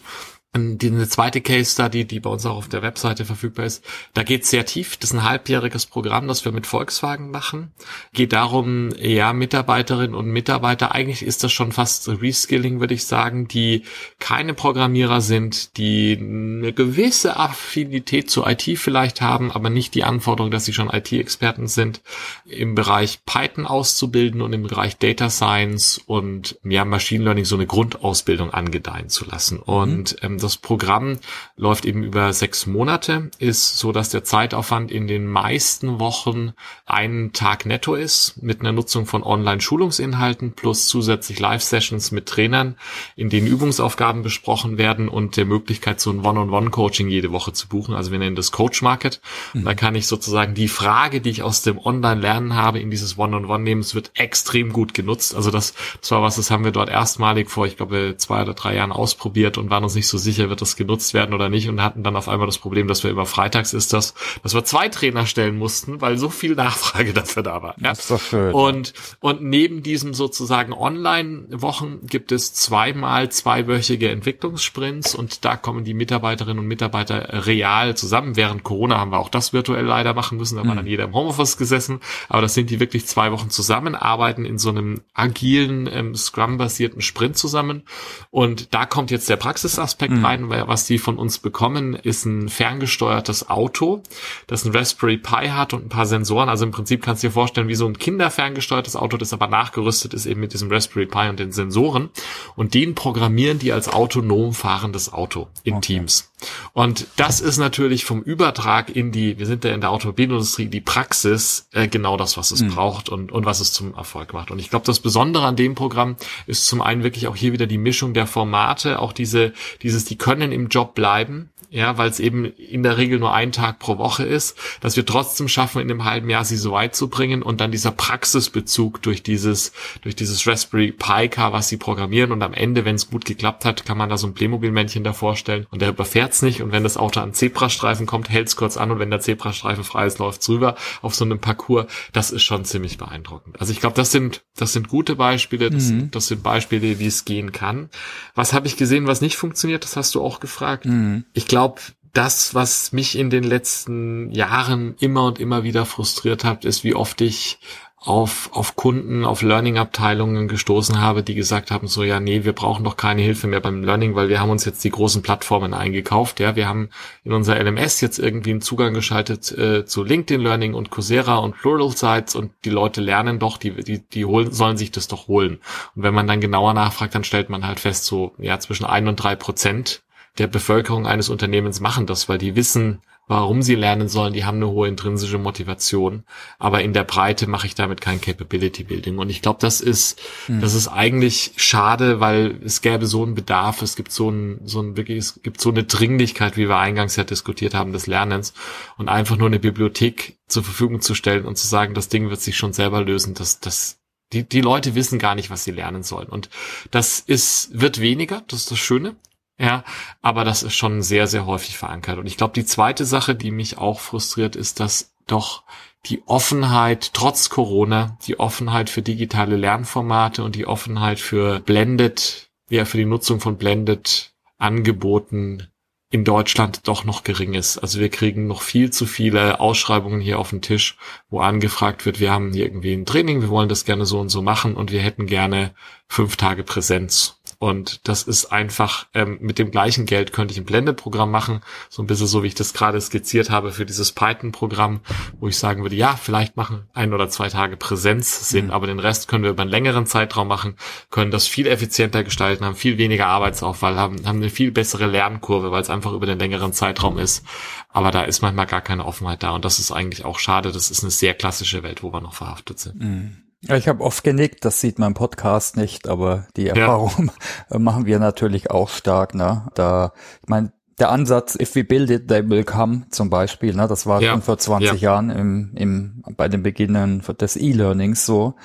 [0.55, 4.21] Die eine zweite Case Study, die bei uns auch auf der Webseite verfügbar ist, da
[4.21, 4.97] geht sehr tief.
[4.97, 7.71] Das ist ein halbjähriges Programm, das wir mit Volkswagen machen.
[8.13, 13.47] Geht darum, ja, Mitarbeiterinnen und Mitarbeiter, eigentlich ist das schon fast Reskilling, würde ich sagen,
[13.47, 13.81] die
[14.19, 20.51] keine Programmierer sind, die eine gewisse Affinität zu IT vielleicht haben, aber nicht die Anforderung,
[20.51, 22.03] dass sie schon IT-Experten sind,
[22.45, 27.65] im Bereich Python auszubilden und im Bereich Data Science und ja, Machine Learning so eine
[27.65, 29.57] Grundausbildung angedeihen zu lassen.
[29.57, 31.19] Und ähm, das Programm
[31.55, 36.53] läuft eben über sechs Monate, ist so, dass der Zeitaufwand in den meisten Wochen
[36.85, 42.75] einen Tag netto ist, mit einer Nutzung von Online-Schulungsinhalten plus zusätzlich Live-Sessions mit Trainern,
[43.15, 47.95] in denen Übungsaufgaben besprochen werden und der Möglichkeit, so ein One-on-One-Coaching jede Woche zu buchen.
[47.95, 49.21] Also wir nennen das Coach Market.
[49.53, 49.65] Mhm.
[49.65, 53.63] Da kann ich sozusagen die Frage, die ich aus dem Online-Lernen habe, in dieses One-on-One
[53.63, 53.81] nehmen.
[53.81, 55.35] Es wird extrem gut genutzt.
[55.35, 58.53] Also das, das war was, das haben wir dort erstmalig vor, ich glaube, zwei oder
[58.53, 61.49] drei Jahren ausprobiert und waren uns nicht so sicher, sicher, wird das genutzt werden oder
[61.49, 64.53] nicht und hatten dann auf einmal das Problem, dass wir immer freitags ist das, dass
[64.53, 67.75] wir zwei Trainer stellen mussten, weil so viel Nachfrage dafür da war.
[67.79, 67.89] Ja?
[67.89, 68.53] Das ist doch schön.
[68.53, 75.93] Und, und neben diesem sozusagen Online-Wochen gibt es zweimal zweiwöchige Entwicklungssprints und da kommen die
[75.93, 78.35] Mitarbeiterinnen und Mitarbeiter real zusammen.
[78.35, 80.77] Während Corona haben wir auch das virtuell leider machen müssen, da war mhm.
[80.77, 84.69] dann jeder im Homeoffice gesessen, aber das sind die wirklich zwei Wochen zusammenarbeiten in so
[84.69, 87.83] einem agilen, ähm, Scrum-basierten Sprint zusammen
[88.31, 90.13] und da kommt jetzt der Praxisaspekt.
[90.23, 94.01] Rein, weil was die von uns bekommen, ist ein ferngesteuertes Auto,
[94.47, 96.49] das ein Raspberry Pi hat und ein paar Sensoren.
[96.49, 100.13] Also im Prinzip kannst du dir vorstellen, wie so ein kinderferngesteuertes Auto, das aber nachgerüstet
[100.13, 102.09] ist eben mit diesem Raspberry Pi und den Sensoren.
[102.55, 105.93] Und den programmieren die als autonom fahrendes Auto in okay.
[105.93, 106.32] Teams.
[106.73, 110.81] Und das ist natürlich vom Übertrag in die, wir sind ja in der Automobilindustrie, die
[110.81, 112.69] Praxis, äh, genau das, was es mhm.
[112.69, 114.51] braucht und, und was es zum Erfolg macht.
[114.51, 116.15] Und ich glaube, das Besondere an dem Programm
[116.47, 120.17] ist zum einen wirklich auch hier wieder die Mischung der Formate, auch diese, dieses, die
[120.17, 123.97] können im Job bleiben, ja, weil es eben in der Regel nur ein Tag pro
[123.97, 127.41] Woche ist, dass wir trotzdem schaffen, in einem halben Jahr sie so weit zu bringen
[127.41, 132.43] und dann dieser Praxisbezug durch dieses, durch dieses Raspberry Pi Car, was sie programmieren und
[132.43, 135.65] am Ende, wenn es gut geklappt hat, kann man da so ein Playmobil-Männchen davor stellen
[135.71, 138.99] und der überfährt's nicht und wenn das Auto an Zebrastreifen kommt, hält's kurz an und
[138.99, 141.87] wenn der Zebrastreifen frei ist, läuft's rüber auf so einem Parcours.
[142.11, 143.59] Das ist schon ziemlich beeindruckend.
[143.59, 146.11] Also ich glaube, das sind, das sind gute Beispiele, das, mhm.
[146.11, 147.89] das sind Beispiele, wie es gehen kann.
[148.35, 149.83] Was habe ich gesehen, was nicht funktioniert?
[149.83, 150.85] Das hast du auch gefragt.
[150.85, 151.25] Mhm.
[151.33, 156.43] Ich glaube, glaube, das, was mich in den letzten Jahren immer und immer wieder frustriert
[156.43, 157.57] hat, ist, wie oft ich
[157.95, 162.83] auf, auf Kunden, auf Learning-Abteilungen gestoßen habe, die gesagt haben, so, ja, nee, wir brauchen
[162.83, 166.41] doch keine Hilfe mehr beim Learning, weil wir haben uns jetzt die großen Plattformen eingekauft,
[166.41, 166.89] ja, wir haben
[167.23, 171.55] in unser LMS jetzt irgendwie einen Zugang geschaltet äh, zu LinkedIn Learning und Coursera und
[171.57, 175.29] Plural Sites und die Leute lernen doch, die, die, die holen, sollen sich das doch
[175.29, 175.59] holen.
[175.95, 179.07] Und wenn man dann genauer nachfragt, dann stellt man halt fest, so, ja, zwischen ein
[179.07, 180.03] und drei Prozent
[180.37, 184.57] der Bevölkerung eines Unternehmens machen das, weil die wissen, warum sie lernen sollen, die haben
[184.57, 186.23] eine hohe intrinsische Motivation,
[186.59, 190.19] aber in der Breite mache ich damit kein Capability Building und ich glaube, das ist
[190.47, 190.59] mhm.
[190.59, 194.81] das ist eigentlich schade, weil es gäbe so einen Bedarf, es gibt so ein so
[194.81, 198.53] ein wirklich es gibt so eine Dringlichkeit, wie wir eingangs ja diskutiert haben des Lernens
[198.97, 202.41] und einfach nur eine Bibliothek zur Verfügung zu stellen und zu sagen, das Ding wird
[202.41, 203.99] sich schon selber lösen, das das
[204.33, 206.27] die, die Leute wissen gar nicht, was sie lernen sollen.
[206.27, 206.49] Und
[206.89, 209.15] das ist, wird weniger, das ist das Schöne.
[209.59, 209.83] Ja,
[210.21, 212.17] aber das ist schon sehr, sehr häufig verankert.
[212.17, 215.63] Und ich glaube, die zweite Sache, die mich auch frustriert, ist, dass doch
[216.05, 222.85] die Offenheit trotz Corona, die Offenheit für digitale Lernformate und die Offenheit für Blended, ja,
[222.85, 225.67] für die Nutzung von Blended Angeboten
[226.09, 227.79] in Deutschland doch noch gering ist.
[227.79, 230.95] Also wir kriegen noch viel zu viele Ausschreibungen hier auf den Tisch,
[231.29, 234.29] wo angefragt wird, wir haben hier irgendwie ein Training, wir wollen das gerne so und
[234.29, 235.73] so machen und wir hätten gerne
[236.07, 237.41] fünf Tage Präsenz.
[237.63, 242.03] Und das ist einfach, ähm, mit dem gleichen Geld könnte ich ein Blended-Programm machen, so
[242.03, 244.99] ein bisschen so, wie ich das gerade skizziert habe für dieses Python-Programm,
[245.39, 248.71] wo ich sagen würde, ja, vielleicht machen ein oder zwei Tage Präsenz Sinn, mhm.
[248.71, 250.75] aber den Rest können wir über einen längeren Zeitraum machen,
[251.09, 255.71] können das viel effizienter gestalten, haben viel weniger Arbeitsaufwand, haben, haben eine viel bessere Lernkurve,
[255.71, 257.45] weil es einfach über den längeren Zeitraum ist.
[257.87, 260.73] Aber da ist manchmal gar keine Offenheit da und das ist eigentlich auch schade.
[260.73, 262.99] Das ist eine sehr klassische Welt, wo wir noch verhaftet sind.
[262.99, 263.37] Mhm.
[263.67, 267.31] Ja, ich habe oft genickt, das sieht im Podcast nicht, aber die Erfahrung
[267.71, 267.79] ja.
[267.79, 269.35] machen wir natürlich auch stark.
[269.35, 269.67] Ne?
[269.73, 273.87] Da, ich meine, der Ansatz, if we build it, they will come, zum Beispiel, ne,
[273.87, 274.31] das war ja.
[274.31, 274.95] schon vor 20 ja.
[274.95, 278.55] Jahren im, im, bei den Beginnen des E-Learnings so.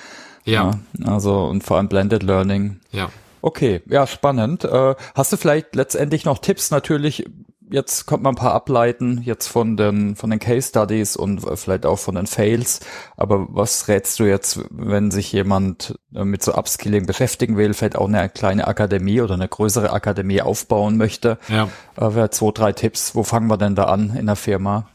[0.45, 0.71] Ja.
[0.97, 1.11] ja.
[1.11, 2.79] Also und vor allem Blended Learning.
[2.91, 3.09] Ja.
[3.41, 4.65] Okay, ja, spannend.
[4.65, 7.25] Äh, hast du vielleicht letztendlich noch Tipps natürlich
[7.69, 11.85] jetzt kommt man ein paar ableiten, jetzt von den, von den Case Studies und vielleicht
[11.85, 12.79] auch von den Fails.
[13.17, 17.95] Aber was rätst du jetzt, wenn sich jemand äh, mit so Upskilling beschäftigen will, vielleicht
[17.95, 21.37] auch eine kleine Akademie oder eine größere Akademie aufbauen möchte?
[21.47, 21.69] Ja.
[21.97, 23.15] Äh, zwei, drei Tipps.
[23.15, 24.87] Wo fangen wir denn da an in der Firma?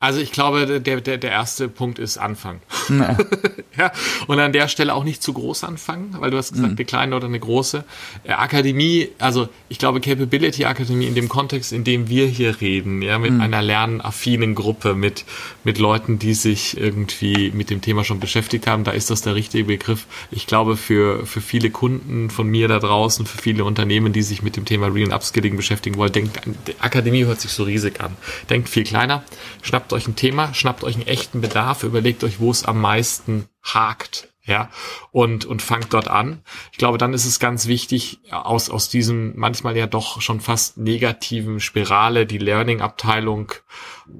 [0.00, 2.60] Also ich glaube, der, der, der erste Punkt ist Anfang.
[2.88, 3.18] Ja.
[3.76, 3.92] ja.
[4.28, 6.76] Und an der Stelle auch nicht zu groß anfangen, weil du hast gesagt, mhm.
[6.76, 7.82] eine kleine oder eine große.
[8.22, 13.02] Äh, Akademie, also ich glaube, Capability Akademie in dem Kontext, in dem wir hier reden,
[13.02, 13.40] ja, mit mhm.
[13.40, 15.24] einer lernaffinen Gruppe, mit,
[15.64, 19.34] mit Leuten, die sich irgendwie mit dem Thema schon beschäftigt haben, da ist das der
[19.34, 20.06] richtige Begriff.
[20.30, 24.42] Ich glaube, für, für viele Kunden von mir da draußen, für viele Unternehmen, die sich
[24.42, 26.38] mit dem Thema Real Upskilling beschäftigen wollen, denkt,
[26.78, 28.16] Akademie hört sich so riesig an.
[28.48, 29.24] Denkt viel kleiner,
[29.62, 32.78] schnappt schnappt euch ein Thema, schnappt euch einen echten Bedarf, überlegt euch, wo es am
[32.78, 34.70] meisten hakt ja,
[35.12, 36.42] und, und fangt dort an.
[36.72, 40.78] Ich glaube, dann ist es ganz wichtig, aus, aus diesem manchmal ja doch schon fast
[40.78, 43.52] negativen Spirale, die Learning-Abteilung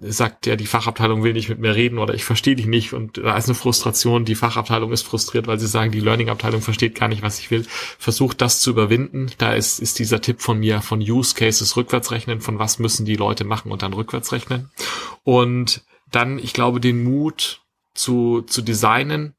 [0.03, 3.17] sagt ja, die Fachabteilung will nicht mit mir reden oder ich verstehe dich nicht und
[3.17, 7.09] da ist eine Frustration, die Fachabteilung ist frustriert, weil sie sagen, die Learning-Abteilung versteht gar
[7.09, 7.65] nicht, was ich will.
[7.99, 9.31] Versucht das zu überwinden.
[9.39, 13.07] Da ist, ist dieser Tipp von mir von Use Cases rückwärts rechnen, von was müssen
[13.07, 14.71] die Leute machen und dann rückwärts rechnen.
[15.25, 17.63] Und dann, ich glaube, den Mut
[17.95, 19.35] zu, zu designen,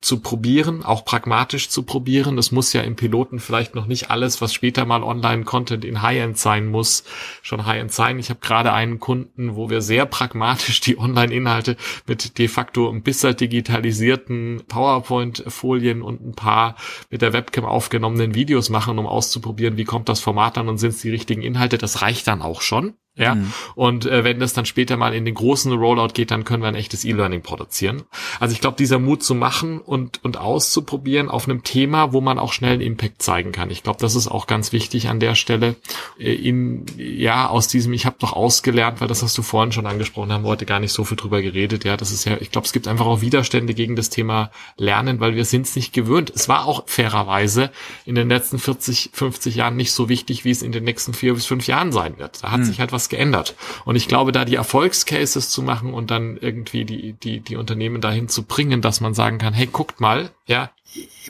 [0.00, 2.38] zu probieren, auch pragmatisch zu probieren.
[2.38, 6.38] Es muss ja im Piloten vielleicht noch nicht alles, was später mal Online-Content in High-End
[6.38, 7.02] sein muss,
[7.42, 8.18] schon High-End sein.
[8.20, 13.02] Ich habe gerade einen Kunden, wo wir sehr pragmatisch die Online-Inhalte mit de facto ein
[13.02, 16.76] bisschen digitalisierten PowerPoint-Folien und ein paar
[17.10, 20.90] mit der Webcam aufgenommenen Videos machen, um auszuprobieren, wie kommt das Format an und sind
[20.90, 21.76] es die richtigen Inhalte.
[21.76, 22.94] Das reicht dann auch schon.
[23.18, 23.52] Ja, mhm.
[23.74, 26.68] und äh, wenn das dann später mal in den großen Rollout geht, dann können wir
[26.68, 28.04] ein echtes E-Learning produzieren.
[28.40, 32.38] Also ich glaube, dieser Mut zu machen und und auszuprobieren auf einem Thema, wo man
[32.38, 33.70] auch schnell einen Impact zeigen kann.
[33.70, 35.76] Ich glaube, das ist auch ganz wichtig an der Stelle.
[36.18, 39.86] Äh, in ja aus diesem, ich habe doch ausgelernt, weil das hast du vorhin schon
[39.86, 41.84] angesprochen, haben wir heute gar nicht so viel drüber geredet.
[41.84, 45.20] Ja, das ist ja, ich glaube, es gibt einfach auch Widerstände gegen das Thema Lernen,
[45.20, 46.32] weil wir sind es nicht gewöhnt.
[46.34, 47.70] Es war auch fairerweise
[48.04, 51.34] in den letzten 40, 50 Jahren nicht so wichtig, wie es in den nächsten vier
[51.34, 52.42] bis fünf Jahren sein wird.
[52.42, 52.64] Da hat mhm.
[52.64, 53.54] sich halt was geändert.
[53.84, 58.00] Und ich glaube, da die Erfolgscases zu machen und dann irgendwie die, die, die Unternehmen
[58.00, 60.70] dahin zu bringen, dass man sagen kann, hey, guckt mal, ja,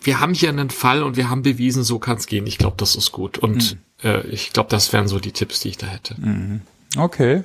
[0.03, 2.47] wir haben hier einen Fall und wir haben bewiesen, so kann es gehen.
[2.47, 3.39] Ich glaube, das ist gut.
[3.39, 4.09] Und mhm.
[4.09, 6.15] äh, ich glaube, das wären so die Tipps, die ich da hätte.
[6.19, 6.61] Mhm.
[6.97, 7.43] Okay.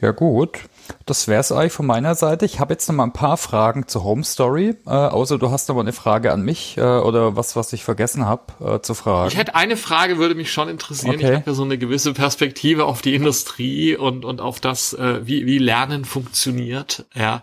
[0.00, 0.58] Ja, gut.
[1.06, 2.44] Das wäre es eigentlich von meiner Seite.
[2.44, 4.74] Ich habe jetzt noch mal ein paar Fragen zur Home Story.
[4.86, 8.26] Äh, außer du hast aber eine Frage an mich äh, oder was, was ich vergessen
[8.26, 9.28] habe äh, zu fragen.
[9.28, 11.16] Ich hätte eine Frage, würde mich schon interessieren.
[11.16, 11.30] Okay.
[11.30, 15.26] Ich habe ja so eine gewisse Perspektive auf die Industrie und, und auf das, äh,
[15.26, 17.04] wie, wie Lernen funktioniert.
[17.14, 17.42] Ja,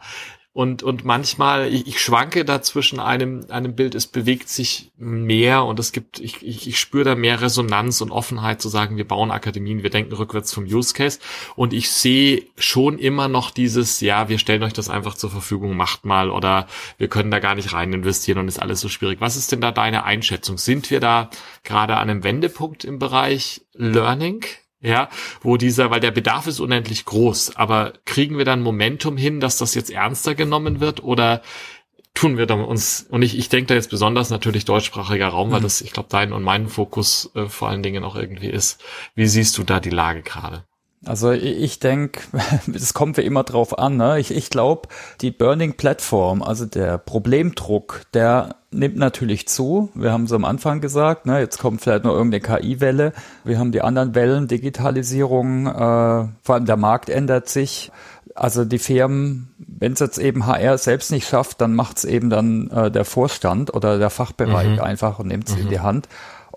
[0.59, 5.63] und, und manchmal, ich, ich schwanke da zwischen einem, einem Bild, es bewegt sich mehr
[5.63, 9.07] und es gibt, ich, ich, ich spüre da mehr Resonanz und Offenheit zu sagen, wir
[9.07, 11.19] bauen Akademien, wir denken rückwärts vom Use Case.
[11.55, 15.77] Und ich sehe schon immer noch dieses, ja, wir stellen euch das einfach zur Verfügung,
[15.77, 16.67] macht mal oder
[16.97, 19.21] wir können da gar nicht rein investieren und ist alles so schwierig.
[19.21, 20.57] Was ist denn da deine Einschätzung?
[20.57, 21.29] Sind wir da
[21.63, 24.43] gerade an einem Wendepunkt im Bereich Learning?
[24.81, 25.09] Ja,
[25.41, 29.57] wo dieser, weil der Bedarf ist unendlich groß, aber kriegen wir dann Momentum hin, dass
[29.57, 31.41] das jetzt ernster genommen wird oder
[32.13, 35.59] tun wir da uns, und ich, ich denke da jetzt besonders natürlich deutschsprachiger Raum, weil
[35.59, 35.63] mhm.
[35.63, 38.81] das, ich glaube, dein und mein Fokus äh, vor allen Dingen auch irgendwie ist.
[39.15, 40.65] Wie siehst du da die Lage gerade?
[41.05, 42.21] Also ich denke,
[42.73, 43.97] es kommt wie immer drauf an.
[43.97, 44.19] Ne?
[44.19, 44.89] Ich, ich glaube,
[45.21, 49.89] die Burning Platform, also der Problemdruck, der nimmt natürlich zu.
[49.95, 51.39] Wir haben es am Anfang gesagt, ne?
[51.39, 53.13] jetzt kommt vielleicht noch irgendeine KI-Welle.
[53.45, 55.71] Wir haben die anderen Wellen, Digitalisierung, äh,
[56.43, 57.91] vor allem der Markt ändert sich.
[58.35, 62.29] also die Firmen, wenn es jetzt eben HR selbst nicht schafft, dann macht es eben
[62.29, 64.81] dann äh, der Vorstand oder der Fachbereich mhm.
[64.81, 65.61] einfach und nimmt es mhm.
[65.61, 66.09] in die Hand.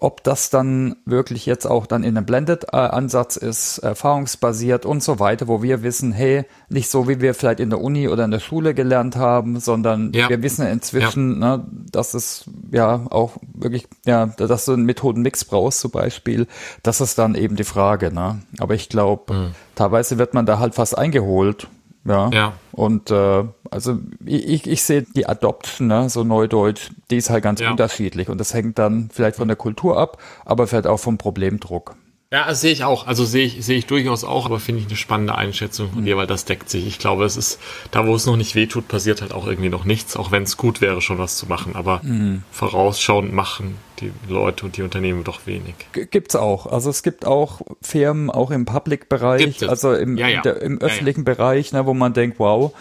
[0.03, 5.47] Ob das dann wirklich jetzt auch dann in einem Blended-Ansatz ist, erfahrungsbasiert und so weiter,
[5.47, 8.41] wo wir wissen, hey, nicht so wie wir vielleicht in der Uni oder in der
[8.41, 10.29] Schule gelernt haben, sondern ja.
[10.29, 11.59] wir wissen inzwischen, ja.
[11.59, 16.49] ne, dass es ja auch wirklich, ja, dass du einen Methodenmix brauchst zum Beispiel.
[16.83, 18.13] Das ist dann eben die Frage.
[18.13, 18.41] Ne?
[18.59, 19.51] Aber ich glaube, mhm.
[19.77, 21.69] teilweise wird man da halt fast eingeholt
[22.05, 22.31] ja.
[22.31, 22.53] ja.
[22.73, 27.61] Und äh, also ich, ich sehe die Adoption, ne, so neudeutsch, die ist halt ganz
[27.61, 27.71] ja.
[27.71, 28.29] unterschiedlich.
[28.29, 31.95] Und das hängt dann vielleicht von der Kultur ab, aber vielleicht auch vom Problemdruck.
[32.33, 33.07] Ja, das sehe ich auch.
[33.07, 36.17] Also sehe ich, sehe ich durchaus auch, aber finde ich eine spannende Einschätzung von dir,
[36.17, 36.87] weil das deckt sich.
[36.87, 37.61] Ich glaube, es ist,
[37.91, 40.57] da wo es noch nicht wehtut, passiert halt auch irgendwie noch nichts, auch wenn es
[40.57, 41.77] gut wäre, schon was zu machen.
[41.77, 42.43] Aber mhm.
[42.51, 45.75] vorausschauend machen die Leute und die Unternehmen doch wenig.
[45.93, 46.67] Gibt's auch.
[46.67, 50.41] Also es gibt auch Firmen, auch im Public-Bereich, also im, ja, ja.
[50.41, 52.73] Der, im öffentlichen ja, Bereich, ne, wo man denkt, wow,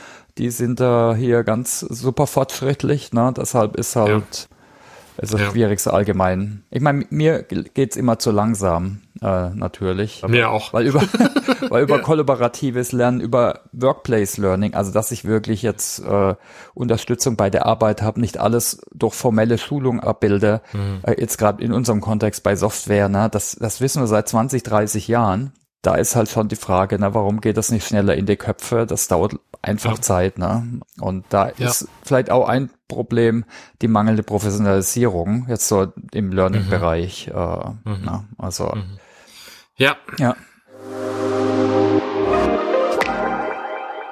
[0.41, 3.13] die sind da hier ganz super fortschrittlich.
[3.13, 3.31] Ne?
[3.37, 4.49] Deshalb ist halt
[5.17, 5.51] es ist ja.
[5.51, 6.63] schwierig so allgemein.
[6.71, 10.23] Ich meine, mir geht's immer zu langsam, äh, natürlich.
[10.27, 10.73] Mir auch.
[10.73, 11.01] Weil über,
[11.69, 16.33] weil über kollaboratives Lernen, über Workplace Learning, also dass ich wirklich jetzt äh,
[16.73, 21.01] Unterstützung bei der Arbeit habe, nicht alles durch formelle Schulung abbilde, mhm.
[21.03, 24.63] äh, jetzt gerade in unserem Kontext bei Software, ne, das, das wissen wir seit 20,
[24.63, 28.25] 30 Jahren da ist halt schon die Frage, ne, warum geht das nicht schneller in
[28.25, 28.85] die Köpfe?
[28.85, 30.01] Das dauert einfach ja.
[30.01, 30.79] Zeit, ne?
[30.99, 31.67] Und da ja.
[31.67, 33.45] ist vielleicht auch ein Problem
[33.81, 37.31] die mangelnde Professionalisierung jetzt so im Learning-Bereich.
[37.33, 37.33] Mhm.
[37.35, 38.01] Äh, mhm.
[38.03, 38.99] Na, also mhm.
[39.75, 40.35] ja, ja.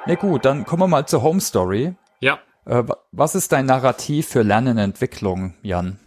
[0.06, 1.94] Na gut, dann kommen wir mal zur Home Story.
[2.18, 2.40] Ja.
[2.64, 6.00] Äh, was ist dein Narrativ für Lernenentwicklung, Jan?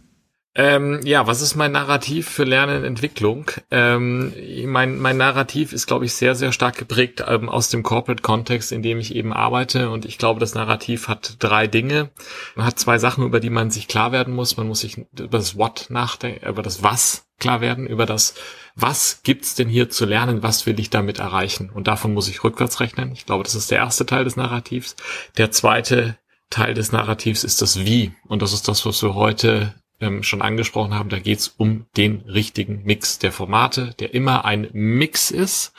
[0.56, 3.50] Ähm, ja, was ist mein Narrativ für Lernen und Entwicklung?
[3.72, 4.32] Ähm,
[4.66, 8.82] mein, mein Narrativ ist, glaube ich, sehr, sehr stark geprägt ähm, aus dem Corporate-Kontext, in
[8.82, 9.90] dem ich eben arbeite.
[9.90, 12.10] Und ich glaube, das Narrativ hat drei Dinge.
[12.54, 14.56] Man hat zwei Sachen, über die man sich klar werden muss.
[14.56, 18.34] Man muss sich über das What nachdenken, über das Was klar werden, über das
[18.76, 21.70] was gibt's denn hier zu lernen, was will ich damit erreichen?
[21.70, 23.12] Und davon muss ich rückwärts rechnen.
[23.12, 24.96] Ich glaube, das ist der erste Teil des Narrativs.
[25.36, 26.18] Der zweite
[26.50, 28.12] Teil des Narrativs ist das Wie.
[28.26, 29.74] Und das ist das, was wir heute
[30.04, 34.68] ähm, schon angesprochen haben, da geht's um den richtigen Mix der Formate, der immer ein
[34.72, 35.72] Mix ist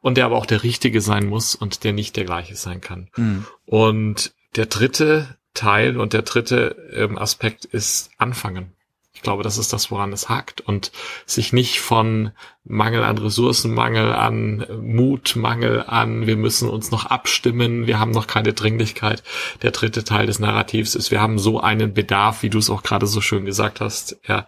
[0.00, 3.08] und der aber auch der richtige sein muss und der nicht der gleiche sein kann.
[3.16, 3.46] Mhm.
[3.66, 8.72] Und der dritte Teil und der dritte ähm, Aspekt ist Anfangen.
[9.20, 10.92] Ich glaube, das ist das, woran es hakt und
[11.26, 12.30] sich nicht von
[12.64, 18.12] Mangel an Ressourcen, Mangel an Mut, Mangel an, wir müssen uns noch abstimmen, wir haben
[18.12, 19.22] noch keine Dringlichkeit.
[19.60, 22.82] Der dritte Teil des Narrativs ist, wir haben so einen Bedarf, wie du es auch
[22.82, 24.46] gerade so schön gesagt hast, ja,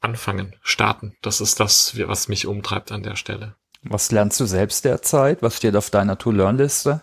[0.00, 1.14] anfangen, starten.
[1.22, 3.54] Das ist das, was mich umtreibt an der Stelle.
[3.84, 5.40] Was lernst du selbst derzeit?
[5.40, 7.00] Was steht auf deiner To-Learn-Liste?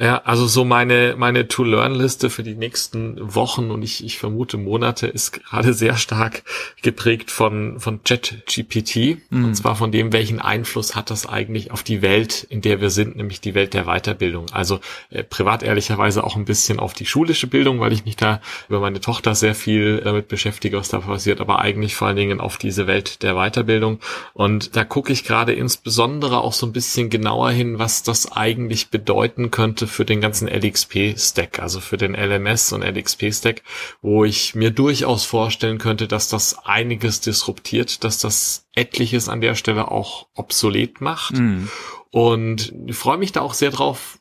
[0.00, 5.06] Ja, also so meine, meine To-Learn-Liste für die nächsten Wochen und ich, ich vermute Monate
[5.06, 6.42] ist gerade sehr stark
[6.80, 9.18] geprägt von, von ChatGPT.
[9.28, 9.44] Mhm.
[9.44, 12.88] Und zwar von dem, welchen Einfluss hat das eigentlich auf die Welt, in der wir
[12.88, 14.46] sind, nämlich die Welt der Weiterbildung.
[14.52, 14.80] Also
[15.10, 18.40] äh, privat ehrlicherweise auch ein bisschen auf die schulische Bildung, weil ich mich da
[18.70, 22.40] über meine Tochter sehr viel damit beschäftige, was da passiert, aber eigentlich vor allen Dingen
[22.40, 23.98] auf diese Welt der Weiterbildung.
[24.32, 28.88] Und da gucke ich gerade insbesondere auch so ein bisschen genauer hin, was das eigentlich
[28.88, 33.62] bedeuten könnte für den ganzen LXP-Stack, also für den LMS und LXP-Stack,
[34.00, 39.54] wo ich mir durchaus vorstellen könnte, dass das einiges disruptiert, dass das etliches an der
[39.54, 41.34] Stelle auch obsolet macht.
[41.34, 41.68] Mhm.
[42.10, 44.19] Und ich freue mich da auch sehr drauf,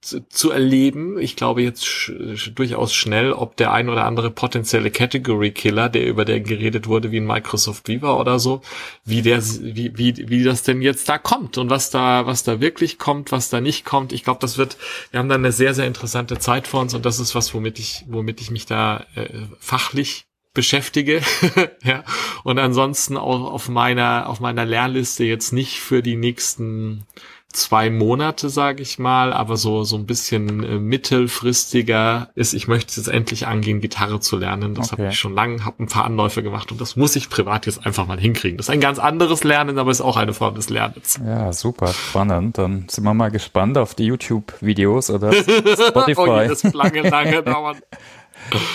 [0.00, 1.18] zu, zu erleben.
[1.18, 2.12] Ich glaube jetzt sch
[2.54, 7.10] durchaus schnell, ob der ein oder andere potenzielle Category Killer, der über den geredet wurde,
[7.10, 8.62] wie ein Microsoft Viva oder so,
[9.04, 12.60] wie der, wie, wie, wie das denn jetzt da kommt und was da, was da
[12.60, 14.14] wirklich kommt, was da nicht kommt.
[14.14, 14.78] Ich glaube, das wird,
[15.10, 17.78] wir haben da eine sehr, sehr interessante Zeit vor uns und das ist was, womit
[17.78, 19.28] ich, womit ich mich da äh,
[19.60, 21.22] fachlich beschäftige,
[21.82, 22.04] ja,
[22.44, 27.06] und ansonsten auch auf meiner, auf meiner Lehrliste jetzt nicht für die nächsten
[27.52, 32.96] zwei Monate, sage ich mal, aber so so ein bisschen äh, mittelfristiger ist, ich möchte
[32.96, 34.74] jetzt endlich angehen, Gitarre zu lernen.
[34.74, 35.02] Das okay.
[35.02, 37.86] habe ich schon lange, habe ein paar Anläufe gemacht und das muss ich privat jetzt
[37.86, 38.56] einfach mal hinkriegen.
[38.56, 41.20] Das ist ein ganz anderes Lernen, aber ist auch eine Form des Lernens.
[41.24, 42.58] Ja, super spannend.
[42.58, 46.20] Dann sind wir mal gespannt auf die YouTube-Videos oder Spotify.
[46.20, 47.76] oh, das lange, lange dauern.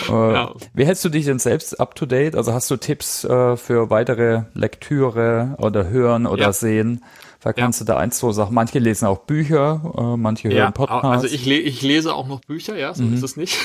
[0.10, 0.54] Äh, ja.
[0.74, 2.36] Wie hältst du dich denn selbst up to date?
[2.36, 6.54] Also hast du Tipps äh, für weitere Lektüre oder Hören oder ja.
[6.54, 7.04] Sehen?
[7.40, 8.54] Vielleicht kannst du da eins, zwei Sachen.
[8.54, 11.24] Manche lesen auch Bücher, äh, manche hören Podcasts.
[11.24, 13.14] Also ich, le ich lese auch noch Bücher, ja, so mhm.
[13.14, 13.58] ist es nicht.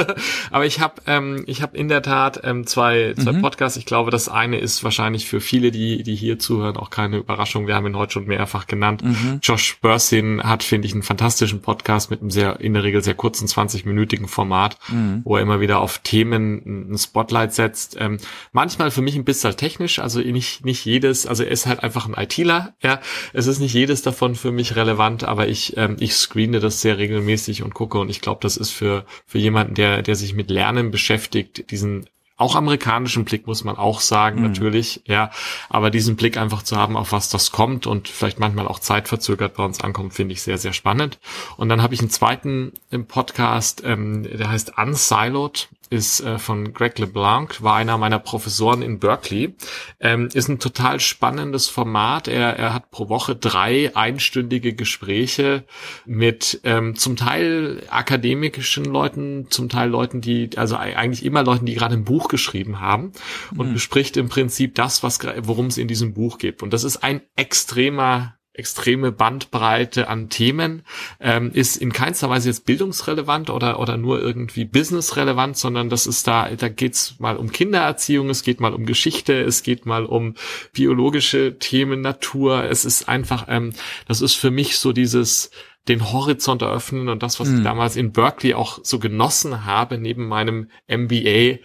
[0.50, 3.42] Aber ich habe ähm, ich habe in der Tat ähm, zwei, zwei mhm.
[3.42, 3.78] Podcasts.
[3.78, 7.66] Ich glaube, das eine ist wahrscheinlich für viele, die die hier zuhören, auch keine Überraschung.
[7.66, 9.04] Wir haben ihn heute schon mehrfach genannt.
[9.04, 9.38] Mhm.
[9.42, 13.14] Josh Bursin hat, finde ich, einen fantastischen Podcast mit einem sehr in der Regel sehr
[13.14, 15.22] kurzen 20-minütigen Format, mhm.
[15.24, 17.96] wo er immer wieder auf Themen ein Spotlight setzt.
[17.98, 18.18] Ähm,
[18.52, 22.06] manchmal für mich ein bisschen technisch, also nicht nicht jedes, also er ist halt einfach
[22.06, 23.00] ein ITler, ja.
[23.32, 26.98] Es ist nicht jedes davon für mich relevant, aber ich ähm, ich screene das sehr
[26.98, 30.50] regelmäßig und gucke und ich glaube, das ist für für jemanden, der der sich mit
[30.50, 32.06] Lernen beschäftigt, diesen
[32.42, 34.48] auch amerikanischen Blick muss man auch sagen, mhm.
[34.48, 35.30] natürlich, ja.
[35.68, 39.54] Aber diesen Blick einfach zu haben, auf was das kommt und vielleicht manchmal auch zeitverzögert
[39.54, 41.18] bei uns ankommt, finde ich sehr, sehr spannend.
[41.56, 46.72] Und dann habe ich einen zweiten im Podcast, ähm, der heißt Unsiloed ist äh, von
[46.72, 49.54] Greg LeBlanc, war einer meiner Professoren in Berkeley.
[50.00, 52.28] Ähm, ist ein total spannendes Format.
[52.28, 55.64] Er, er hat pro Woche drei einstündige Gespräche
[56.06, 61.74] mit ähm, zum Teil akademischen Leuten, zum Teil Leuten, die, also eigentlich immer Leuten, die
[61.74, 63.12] gerade ein Buch geschrieben haben
[63.54, 63.74] und mhm.
[63.74, 66.62] bespricht im Prinzip das, was worum es in diesem Buch geht.
[66.62, 70.82] Und das ist ein extremer extreme Bandbreite an Themen,
[71.20, 76.26] ähm, ist in keinster Weise jetzt bildungsrelevant oder, oder nur irgendwie businessrelevant, sondern das ist
[76.26, 80.34] da, da geht's mal um Kindererziehung, es geht mal um Geschichte, es geht mal um
[80.72, 82.64] biologische Themen, Natur.
[82.64, 83.72] Es ist einfach, ähm,
[84.06, 85.50] das ist für mich so dieses,
[85.88, 87.58] den Horizont eröffnen und das, was mhm.
[87.58, 91.58] ich damals in Berkeley auch so genossen habe, neben meinem MBA,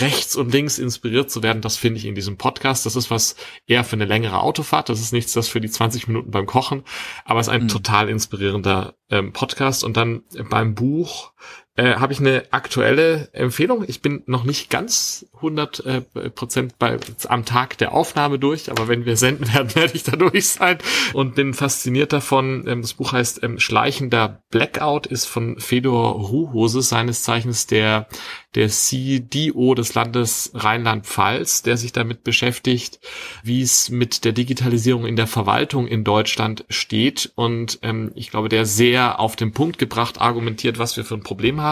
[0.00, 2.86] rechts und links inspiriert zu werden, das finde ich in diesem Podcast.
[2.86, 3.36] Das ist was
[3.66, 4.88] eher für eine längere Autofahrt.
[4.88, 6.82] Das ist nichts, das für die 20 Minuten beim Kochen,
[7.24, 7.68] aber es ist ein mhm.
[7.68, 9.84] total inspirierender ähm, Podcast.
[9.84, 11.32] Und dann beim Buch
[11.76, 13.84] äh, habe ich eine aktuelle Empfehlung.
[13.88, 16.00] Ich bin noch nicht ganz 100 äh,
[16.30, 16.98] Prozent bei,
[17.28, 20.78] am Tag der Aufnahme durch, aber wenn wir senden werden, werde ich da durch sein
[21.14, 22.64] und bin fasziniert davon.
[22.68, 28.06] Ähm, das Buch heißt ähm, Schleichender Blackout, ist von Fedor Ruhose, seines Zeichens der
[28.54, 33.00] der CDO des Landes Rheinland-Pfalz, der sich damit beschäftigt,
[33.42, 37.32] wie es mit der Digitalisierung in der Verwaltung in Deutschland steht.
[37.34, 41.22] Und ähm, ich glaube, der sehr auf den Punkt gebracht argumentiert, was wir für ein
[41.22, 41.63] Problem haben.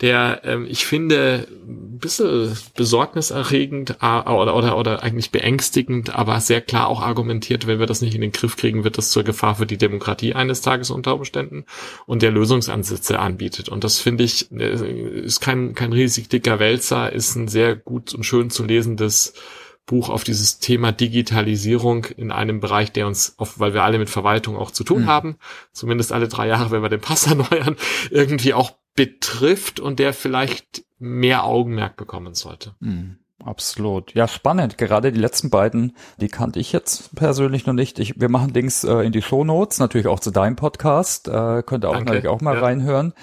[0.00, 6.60] Der, ähm, ich finde, ein bisschen besorgniserregend äh, oder, oder, oder eigentlich beängstigend, aber sehr
[6.60, 9.54] klar auch argumentiert, wenn wir das nicht in den Griff kriegen, wird das zur Gefahr
[9.56, 11.64] für die Demokratie eines Tages unter Umständen
[12.06, 13.68] und der Lösungsansätze anbietet.
[13.68, 18.14] Und das finde ich, äh, ist kein, kein riesig dicker Wälzer, ist ein sehr gut
[18.14, 19.34] und schön zu lesendes
[19.90, 24.08] Buch auf dieses Thema Digitalisierung in einem Bereich, der uns, auf, weil wir alle mit
[24.08, 25.06] Verwaltung auch zu tun mhm.
[25.06, 25.36] haben,
[25.72, 27.76] zumindest alle drei Jahre, wenn wir den Pass erneuern,
[28.10, 32.74] irgendwie auch betrifft und der vielleicht mehr Augenmerk bekommen sollte.
[32.80, 33.16] Mhm.
[33.44, 34.14] Absolut.
[34.14, 34.76] Ja, spannend.
[34.76, 37.98] Gerade die letzten beiden, die kannte ich jetzt persönlich noch nicht.
[37.98, 41.26] Ich, wir machen Links äh, in die Show Notes, natürlich auch zu deinem Podcast.
[41.28, 42.60] Äh, könnt ihr auch natürlich auch mal ja.
[42.60, 43.14] reinhören.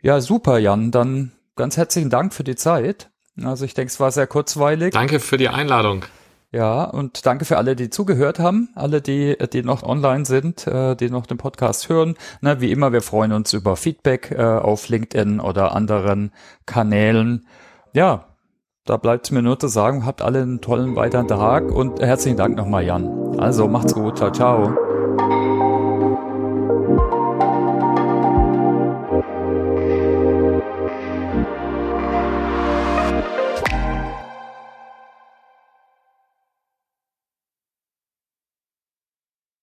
[0.00, 0.90] Ja, super, Jan.
[0.90, 3.10] Dann ganz herzlichen Dank für die Zeit.
[3.42, 4.92] Also ich denke, es war sehr kurzweilig.
[4.92, 6.04] Danke für die Einladung.
[6.50, 10.96] Ja, und danke für alle, die zugehört haben, alle, die, die noch online sind, äh,
[10.96, 12.14] die noch den Podcast hören.
[12.40, 16.32] Na, wie immer, wir freuen uns über Feedback äh, auf LinkedIn oder anderen
[16.64, 17.46] Kanälen.
[17.92, 18.28] Ja,
[18.86, 22.56] da bleibt mir nur zu sagen, habt alle einen tollen weiteren Tag und herzlichen Dank
[22.56, 23.38] nochmal, Jan.
[23.38, 25.57] Also macht's gut, ciao, ciao.